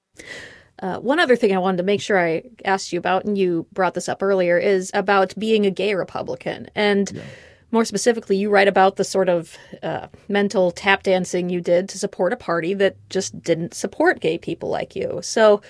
Uh, 0.82 0.98
one 1.00 1.20
other 1.20 1.36
thing 1.36 1.54
I 1.54 1.60
wanted 1.60 1.78
to 1.78 1.84
make 1.84 2.02
sure 2.02 2.20
I 2.20 2.44
asked 2.64 2.94
you 2.94 3.00
about, 3.00 3.26
and 3.26 3.38
you 3.38 3.66
brought 3.74 3.94
this 3.94 4.10
up 4.10 4.24
earlier, 4.24 4.58
is 4.58 4.92
about 4.94 5.34
being 5.38 5.66
a 5.66 5.72
gay 5.72 5.94
Republican. 5.94 6.70
And 6.74 7.12
yeah. 7.12 7.22
more 7.72 7.84
specifically, 7.84 8.38
you 8.38 8.50
write 8.50 8.68
about 8.68 8.96
the 8.96 9.04
sort 9.04 9.28
of 9.28 9.58
uh, 9.84 10.08
mental 10.30 10.72
tap 10.72 11.04
dancing 11.04 11.50
you 11.50 11.60
did 11.60 11.90
to 11.90 12.00
support 12.00 12.32
a 12.32 12.38
party 12.38 12.74
that 12.76 12.96
just 13.10 13.42
didn't 13.42 13.74
support 13.74 14.22
gay 14.22 14.38
people 14.38 14.70
like 14.70 14.96
you. 14.96 15.20
So 15.22 15.62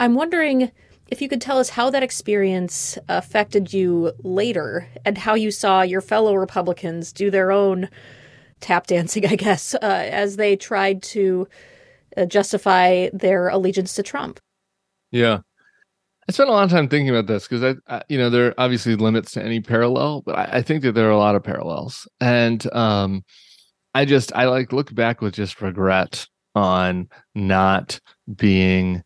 I'm 0.00 0.14
wondering 0.14 0.70
if 1.08 1.22
you 1.22 1.28
could 1.28 1.40
tell 1.40 1.58
us 1.58 1.70
how 1.70 1.90
that 1.90 2.02
experience 2.02 2.98
affected 3.08 3.72
you 3.72 4.12
later 4.22 4.88
and 5.04 5.16
how 5.18 5.34
you 5.34 5.50
saw 5.50 5.82
your 5.82 6.00
fellow 6.00 6.34
Republicans 6.34 7.12
do 7.12 7.30
their 7.30 7.50
own 7.50 7.88
tap 8.60 8.86
dancing, 8.86 9.26
I 9.30 9.36
guess, 9.36 9.74
uh, 9.74 9.78
as 9.82 10.36
they 10.36 10.56
tried 10.56 11.02
to 11.04 11.48
uh, 12.16 12.26
justify 12.26 13.08
their 13.12 13.48
allegiance 13.48 13.94
to 13.94 14.02
Trump. 14.02 14.40
Yeah. 15.10 15.40
I 16.28 16.32
spent 16.32 16.50
a 16.50 16.52
lot 16.52 16.64
of 16.64 16.70
time 16.70 16.88
thinking 16.88 17.08
about 17.08 17.26
this 17.26 17.48
because 17.48 17.76
I, 17.88 17.94
I, 17.94 18.02
you 18.08 18.18
know, 18.18 18.28
there 18.28 18.48
are 18.48 18.54
obviously 18.58 18.96
limits 18.96 19.32
to 19.32 19.42
any 19.42 19.60
parallel, 19.60 20.22
but 20.26 20.38
I, 20.38 20.58
I 20.58 20.62
think 20.62 20.82
that 20.82 20.92
there 20.92 21.08
are 21.08 21.12
a 21.12 21.18
lot 21.18 21.34
of 21.34 21.42
parallels. 21.42 22.06
And 22.20 22.70
um, 22.74 23.24
I 23.94 24.04
just, 24.04 24.34
I 24.34 24.44
like 24.44 24.72
look 24.72 24.94
back 24.94 25.22
with 25.22 25.34
just 25.34 25.62
regret 25.62 26.26
on 26.54 27.08
not 27.34 27.98
being 28.36 29.02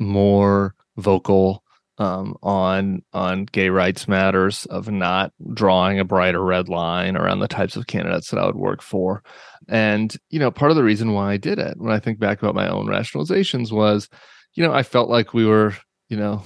more 0.00 0.74
vocal 0.96 1.62
um, 1.98 2.36
on 2.42 3.02
on 3.12 3.46
gay 3.46 3.70
rights 3.70 4.06
matters, 4.06 4.66
of 4.66 4.90
not 4.90 5.32
drawing 5.54 5.98
a 5.98 6.04
brighter 6.04 6.44
red 6.44 6.68
line 6.68 7.16
around 7.16 7.40
the 7.40 7.48
types 7.48 7.76
of 7.76 7.86
candidates 7.86 8.30
that 8.30 8.38
I 8.38 8.46
would 8.46 8.56
work 8.56 8.82
for. 8.82 9.22
And 9.68 10.14
you 10.30 10.38
know, 10.38 10.50
part 10.50 10.70
of 10.70 10.76
the 10.76 10.84
reason 10.84 11.12
why 11.12 11.32
I 11.32 11.36
did 11.38 11.58
it, 11.58 11.78
when 11.78 11.92
I 11.92 11.98
think 11.98 12.18
back 12.18 12.42
about 12.42 12.54
my 12.54 12.68
own 12.68 12.86
rationalizations, 12.86 13.72
was, 13.72 14.08
you 14.56 14.66
know, 14.66 14.72
I 14.72 14.82
felt 14.82 15.08
like 15.08 15.34
we 15.34 15.46
were, 15.46 15.76
you 16.08 16.16
know, 16.16 16.42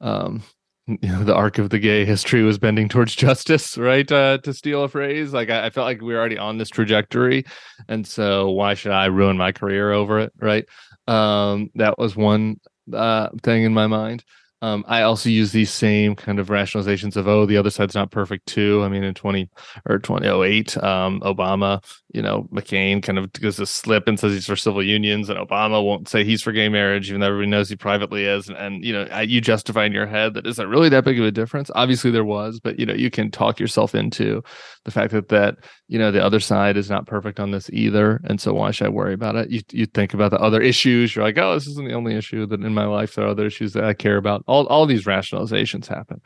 um, 0.00 0.42
you 0.86 1.08
know, 1.08 1.22
the 1.22 1.34
arc 1.34 1.58
of 1.58 1.70
the 1.70 1.78
gay 1.78 2.04
history 2.04 2.42
was 2.42 2.58
bending 2.58 2.88
towards 2.88 3.14
justice, 3.26 3.78
right? 3.78 4.10
Uh, 4.10 4.38
to 4.38 4.52
steal 4.52 4.82
a 4.82 4.88
phrase, 4.88 5.32
like 5.32 5.50
I, 5.50 5.66
I, 5.66 5.70
felt 5.70 5.84
like 5.84 6.00
we 6.00 6.12
were 6.12 6.18
already 6.18 6.38
on 6.38 6.58
this 6.58 6.70
trajectory, 6.70 7.44
and 7.88 8.06
so 8.06 8.50
why 8.50 8.74
should 8.74 8.92
I 8.92 9.06
ruin 9.06 9.36
my 9.36 9.52
career 9.52 9.92
over 9.92 10.18
it, 10.18 10.32
right? 10.40 10.66
Um, 11.06 11.70
that 11.76 11.98
was 11.98 12.16
one 12.16 12.56
uh, 12.92 13.28
thing 13.42 13.62
in 13.62 13.74
my 13.74 13.86
mind. 13.86 14.24
Um, 14.62 14.84
I 14.86 15.02
also 15.02 15.30
use 15.30 15.52
these 15.52 15.70
same 15.70 16.14
kind 16.14 16.38
of 16.38 16.48
rationalizations 16.48 17.16
of, 17.16 17.26
oh, 17.26 17.46
the 17.46 17.56
other 17.56 17.70
side's 17.70 17.94
not 17.94 18.10
perfect 18.10 18.46
too. 18.46 18.82
I 18.84 18.88
mean, 18.88 19.02
in 19.02 19.14
20 19.14 19.48
or 19.88 19.98
2008, 19.98 20.76
um, 20.84 21.20
Obama, 21.20 21.82
you 22.12 22.22
know, 22.22 22.48
McCain 22.52 23.02
kind 23.02 23.18
of 23.18 23.32
gives 23.32 23.60
a 23.60 23.66
slip 23.66 24.08
and 24.08 24.18
says 24.18 24.32
he's 24.32 24.46
for 24.46 24.56
civil 24.56 24.82
unions, 24.82 25.28
and 25.28 25.38
Obama 25.38 25.84
won't 25.84 26.08
say 26.08 26.24
he's 26.24 26.42
for 26.42 26.52
gay 26.52 26.68
marriage, 26.68 27.08
even 27.08 27.20
though 27.20 27.28
everybody 27.28 27.50
knows 27.50 27.68
he 27.68 27.76
privately 27.76 28.24
is. 28.24 28.48
And, 28.48 28.56
and 28.56 28.84
you 28.84 28.92
know, 28.92 29.20
you 29.20 29.40
justify 29.40 29.84
in 29.84 29.92
your 29.92 30.06
head 30.06 30.34
that 30.34 30.46
isn't 30.46 30.68
really 30.68 30.88
that 30.88 31.04
big 31.04 31.18
of 31.18 31.24
a 31.24 31.30
difference. 31.30 31.70
Obviously, 31.74 32.10
there 32.10 32.24
was, 32.24 32.60
but, 32.60 32.78
you 32.78 32.86
know, 32.86 32.94
you 32.94 33.10
can 33.10 33.30
talk 33.30 33.60
yourself 33.60 33.94
into 33.94 34.42
the 34.84 34.90
fact 34.90 35.12
that, 35.12 35.28
that, 35.28 35.56
you 35.88 35.98
know, 35.98 36.10
the 36.10 36.24
other 36.24 36.40
side 36.40 36.76
is 36.76 36.90
not 36.90 37.06
perfect 37.06 37.38
on 37.38 37.52
this 37.52 37.70
either. 37.72 38.20
And 38.24 38.40
so 38.40 38.54
why 38.54 38.72
should 38.72 38.86
I 38.86 38.90
worry 38.90 39.14
about 39.14 39.36
it? 39.36 39.50
You, 39.50 39.60
you 39.70 39.86
think 39.86 40.12
about 40.12 40.32
the 40.32 40.40
other 40.40 40.60
issues. 40.60 41.14
You're 41.14 41.24
like, 41.24 41.38
oh, 41.38 41.54
this 41.54 41.66
isn't 41.68 41.86
the 41.86 41.94
only 41.94 42.16
issue 42.16 42.46
that 42.46 42.60
in 42.60 42.74
my 42.74 42.86
life. 42.86 43.14
There 43.14 43.24
are 43.24 43.28
other 43.28 43.46
issues 43.46 43.72
that 43.74 43.84
I 43.84 43.94
care 43.94 44.16
about 44.16 44.42
all 44.46 44.66
all 44.66 44.86
these 44.86 45.04
rationalizations 45.04 45.86
happen 45.86 46.20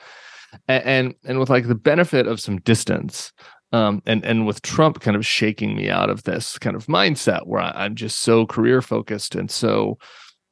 and, 0.68 0.84
and 0.84 1.14
and, 1.24 1.38
with 1.38 1.50
like 1.50 1.66
the 1.66 1.74
benefit 1.74 2.26
of 2.26 2.40
some 2.40 2.58
distance 2.60 3.32
um, 3.74 4.02
and 4.06 4.24
and 4.24 4.46
with 4.46 4.62
Trump 4.62 5.00
kind 5.00 5.16
of 5.16 5.26
shaking 5.26 5.74
me 5.74 5.90
out 5.90 6.08
of 6.08 6.22
this 6.22 6.58
kind 6.60 6.76
of 6.76 6.86
mindset 6.86 7.48
where 7.48 7.60
I, 7.60 7.86
am 7.86 7.96
just 7.96 8.20
so 8.20 8.46
career 8.46 8.80
focused 8.80 9.34
and 9.34 9.50
so 9.50 9.98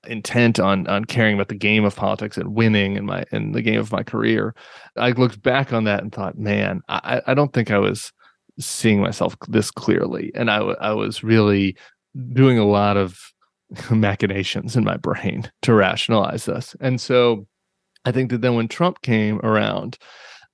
intent 0.08 0.58
on 0.58 0.88
on 0.88 1.04
caring 1.04 1.36
about 1.36 1.46
the 1.46 1.54
game 1.54 1.84
of 1.84 1.94
politics 1.94 2.36
and 2.36 2.52
winning 2.52 2.96
in 2.96 3.06
my 3.06 3.24
in 3.30 3.52
the 3.52 3.62
game 3.62 3.78
of 3.78 3.92
my 3.92 4.02
career. 4.02 4.56
I 4.96 5.12
looked 5.12 5.40
back 5.40 5.72
on 5.72 5.84
that 5.84 6.02
and 6.02 6.12
thought, 6.12 6.36
man, 6.36 6.80
I, 6.88 7.22
I 7.28 7.34
don't 7.34 7.52
think 7.52 7.70
I 7.70 7.78
was 7.78 8.12
seeing 8.58 9.00
myself 9.00 9.36
this 9.46 9.70
clearly, 9.70 10.32
and 10.34 10.50
I 10.50 10.58
I 10.58 10.92
was 10.92 11.22
really 11.22 11.76
doing 12.32 12.58
a 12.58 12.66
lot 12.66 12.96
of 12.96 13.20
machinations 13.92 14.74
in 14.74 14.82
my 14.82 14.96
brain 14.96 15.48
to 15.62 15.74
rationalize 15.74 16.46
this, 16.46 16.74
and 16.80 17.00
so 17.00 17.46
I 18.04 18.10
think 18.10 18.32
that 18.32 18.40
then 18.40 18.56
when 18.56 18.66
Trump 18.66 19.00
came 19.02 19.38
around, 19.44 19.96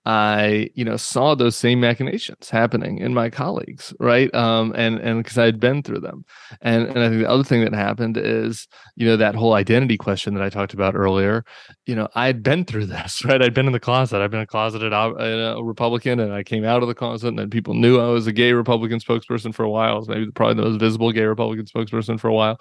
I, 0.08 0.70
you 0.74 0.86
know, 0.86 0.96
saw 0.96 1.34
those 1.34 1.54
same 1.54 1.80
machinations 1.80 2.48
happening 2.48 2.96
in 2.96 3.12
my 3.12 3.28
colleagues, 3.28 3.92
right? 4.00 4.34
Um, 4.34 4.72
and 4.74 4.98
and 5.00 5.22
because 5.22 5.36
I 5.36 5.44
had 5.44 5.60
been 5.60 5.82
through 5.82 6.00
them, 6.00 6.24
and 6.62 6.86
and 6.86 6.98
I 6.98 7.10
think 7.10 7.20
the 7.20 7.28
other 7.28 7.44
thing 7.44 7.60
that 7.60 7.74
happened 7.74 8.16
is, 8.16 8.66
you 8.96 9.06
know, 9.06 9.18
that 9.18 9.34
whole 9.34 9.52
identity 9.52 9.98
question 9.98 10.32
that 10.32 10.42
I 10.42 10.48
talked 10.48 10.72
about 10.72 10.94
earlier. 10.96 11.44
You 11.84 11.94
know, 11.94 12.08
I 12.14 12.24
had 12.24 12.42
been 12.42 12.64
through 12.64 12.86
this, 12.94 13.22
right? 13.22 13.42
I'd 13.42 13.52
been 13.52 13.66
in 13.66 13.74
the 13.74 13.80
closet. 13.80 14.22
I've 14.22 14.30
been 14.30 14.40
a 14.40 14.46
closeted 14.46 14.94
uh, 14.94 15.62
Republican, 15.62 16.20
and 16.20 16.32
I 16.32 16.42
came 16.42 16.64
out 16.64 16.80
of 16.80 16.88
the 16.88 16.94
closet, 16.94 17.28
and 17.28 17.38
then 17.38 17.50
people 17.50 17.74
knew 17.74 18.00
I 18.00 18.08
was 18.08 18.26
a 18.26 18.32
gay 18.32 18.54
Republican 18.54 19.00
spokesperson 19.00 19.54
for 19.54 19.64
a 19.64 19.70
while. 19.70 19.92
I 19.92 19.98
was 19.98 20.08
maybe 20.08 20.30
probably 20.30 20.54
the 20.54 20.70
most 20.70 20.80
visible 20.80 21.12
gay 21.12 21.24
Republican 21.24 21.66
spokesperson 21.66 22.18
for 22.18 22.28
a 22.28 22.34
while, 22.34 22.58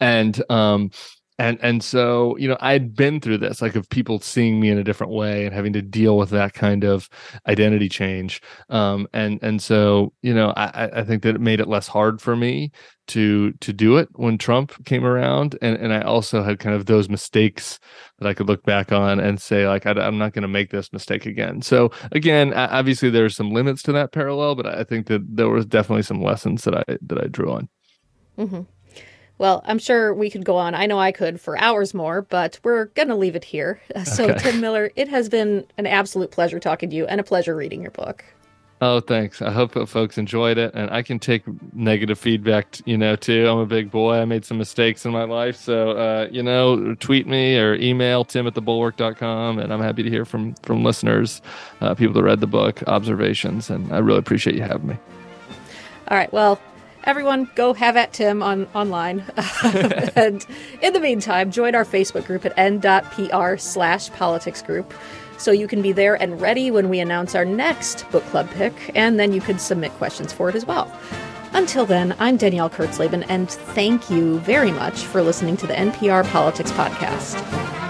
and 0.00 0.42
um, 0.48 0.90
and 1.38 1.58
and 1.62 1.82
so 1.82 2.36
you 2.38 2.48
know 2.48 2.56
i'd 2.60 2.94
been 2.94 3.20
through 3.20 3.38
this 3.38 3.62
like 3.62 3.76
of 3.76 3.88
people 3.88 4.20
seeing 4.20 4.60
me 4.60 4.70
in 4.70 4.78
a 4.78 4.84
different 4.84 5.12
way 5.12 5.44
and 5.44 5.54
having 5.54 5.72
to 5.72 5.82
deal 5.82 6.16
with 6.16 6.30
that 6.30 6.54
kind 6.54 6.84
of 6.84 7.08
identity 7.46 7.88
change. 7.88 8.42
Um 8.68 9.08
and 9.12 9.38
and 9.42 9.62
so 9.62 10.12
you 10.22 10.34
know 10.34 10.52
i 10.56 11.00
i 11.00 11.04
think 11.04 11.22
that 11.22 11.36
it 11.36 11.40
made 11.40 11.60
it 11.60 11.68
less 11.68 11.88
hard 11.88 12.20
for 12.20 12.36
me 12.36 12.72
to 13.08 13.52
to 13.52 13.72
do 13.72 13.96
it 13.96 14.08
when 14.14 14.36
trump 14.36 14.84
came 14.84 15.04
around. 15.04 15.56
And 15.62 15.76
and 15.76 15.92
i 15.92 16.00
also 16.00 16.42
had 16.42 16.58
kind 16.58 16.74
of 16.74 16.86
those 16.86 17.08
mistakes 17.08 17.78
that 18.18 18.28
i 18.28 18.34
could 18.34 18.48
look 18.48 18.64
back 18.64 18.92
on 18.92 19.20
and 19.20 19.40
say 19.40 19.68
like 19.68 19.86
I, 19.86 19.92
am 20.06 20.18
not 20.18 20.32
going 20.32 20.42
to 20.42 20.48
make 20.48 20.70
this 20.70 20.92
mistake 20.92 21.26
again. 21.26 21.62
So 21.62 21.90
again 22.12 22.52
obviously 22.54 23.10
there's 23.10 23.36
some 23.36 23.52
limits 23.52 23.82
to 23.84 23.92
that 23.92 24.12
parallel 24.12 24.54
but 24.54 24.66
i 24.66 24.84
think 24.84 25.06
that 25.06 25.24
there 25.28 25.48
was 25.48 25.66
definitely 25.66 26.02
some 26.02 26.22
lessons 26.22 26.64
that 26.64 26.74
i 26.74 26.84
that 27.02 27.22
i 27.22 27.26
drew 27.28 27.52
on. 27.52 27.68
Mm-hmm. 28.36 28.62
Well, 29.38 29.62
I'm 29.64 29.78
sure 29.78 30.12
we 30.12 30.30
could 30.30 30.44
go 30.44 30.56
on. 30.56 30.74
I 30.74 30.86
know 30.86 30.98
I 30.98 31.12
could 31.12 31.40
for 31.40 31.56
hours 31.58 31.94
more, 31.94 32.22
but 32.22 32.58
we're 32.64 32.86
going 32.86 33.08
to 33.08 33.14
leave 33.14 33.36
it 33.36 33.44
here. 33.44 33.80
So, 34.04 34.30
okay. 34.30 34.38
Tim 34.38 34.60
Miller, 34.60 34.90
it 34.96 35.08
has 35.08 35.28
been 35.28 35.66
an 35.76 35.86
absolute 35.86 36.30
pleasure 36.30 36.58
talking 36.58 36.88
to 36.90 36.96
you 36.96 37.06
and 37.06 37.20
a 37.20 37.24
pleasure 37.24 37.54
reading 37.54 37.82
your 37.82 37.90
book. 37.90 38.24
Oh, 38.80 39.00
thanks. 39.00 39.42
I 39.42 39.50
hope 39.50 39.74
folks 39.88 40.18
enjoyed 40.18 40.56
it, 40.56 40.72
and 40.72 40.88
I 40.90 41.02
can 41.02 41.18
take 41.18 41.42
negative 41.74 42.18
feedback, 42.18 42.76
you 42.86 42.96
know, 42.96 43.16
too. 43.16 43.48
I'm 43.48 43.58
a 43.58 43.66
big 43.66 43.90
boy. 43.90 44.18
I 44.18 44.24
made 44.24 44.44
some 44.44 44.56
mistakes 44.56 45.04
in 45.04 45.10
my 45.10 45.24
life, 45.24 45.56
so 45.56 45.90
uh, 45.90 46.28
you 46.30 46.44
know, 46.44 46.94
tweet 46.94 47.26
me 47.26 47.58
or 47.58 47.74
email 47.74 48.24
tim 48.24 48.46
at 48.46 48.54
thebulwark.com, 48.54 49.58
and 49.58 49.72
I'm 49.72 49.80
happy 49.80 50.04
to 50.04 50.10
hear 50.10 50.24
from 50.24 50.54
from 50.62 50.84
listeners, 50.84 51.42
uh, 51.80 51.94
people 51.96 52.14
that 52.14 52.22
read 52.22 52.40
the 52.40 52.46
book, 52.46 52.82
observations, 52.86 53.68
and 53.68 53.92
I 53.92 53.98
really 53.98 54.20
appreciate 54.20 54.54
you 54.54 54.62
having 54.62 54.86
me. 54.86 54.96
All 56.08 56.16
right. 56.16 56.32
Well, 56.32 56.60
everyone 57.04 57.50
go 57.54 57.72
have 57.74 57.96
at 57.96 58.12
Tim 58.12 58.42
on 58.42 58.66
online. 58.74 59.24
and 60.16 60.44
in 60.82 60.92
the 60.92 61.00
meantime, 61.00 61.50
join 61.50 61.74
our 61.74 61.84
Facebook 61.84 62.26
group 62.26 62.44
at 62.44 62.52
n.pr 62.58 63.56
slash 63.58 64.10
politics 64.10 64.62
group 64.62 64.92
so 65.38 65.52
you 65.52 65.68
can 65.68 65.80
be 65.80 65.92
there 65.92 66.20
and 66.20 66.40
ready 66.40 66.70
when 66.70 66.88
we 66.88 67.00
announce 67.00 67.34
our 67.34 67.44
next 67.44 68.10
book 68.10 68.24
club 68.26 68.50
pick, 68.50 68.74
and 68.94 69.18
then 69.18 69.32
you 69.32 69.40
can 69.40 69.58
submit 69.58 69.92
questions 69.92 70.32
for 70.32 70.48
it 70.48 70.54
as 70.54 70.66
well. 70.66 70.92
Until 71.52 71.86
then, 71.86 72.14
I'm 72.18 72.36
Danielle 72.36 72.68
Kurtzleben, 72.68 73.24
and 73.28 73.50
thank 73.50 74.10
you 74.10 74.38
very 74.40 74.72
much 74.72 75.04
for 75.04 75.22
listening 75.22 75.56
to 75.58 75.66
the 75.66 75.74
NPR 75.74 76.28
Politics 76.30 76.72
Podcast. 76.72 77.87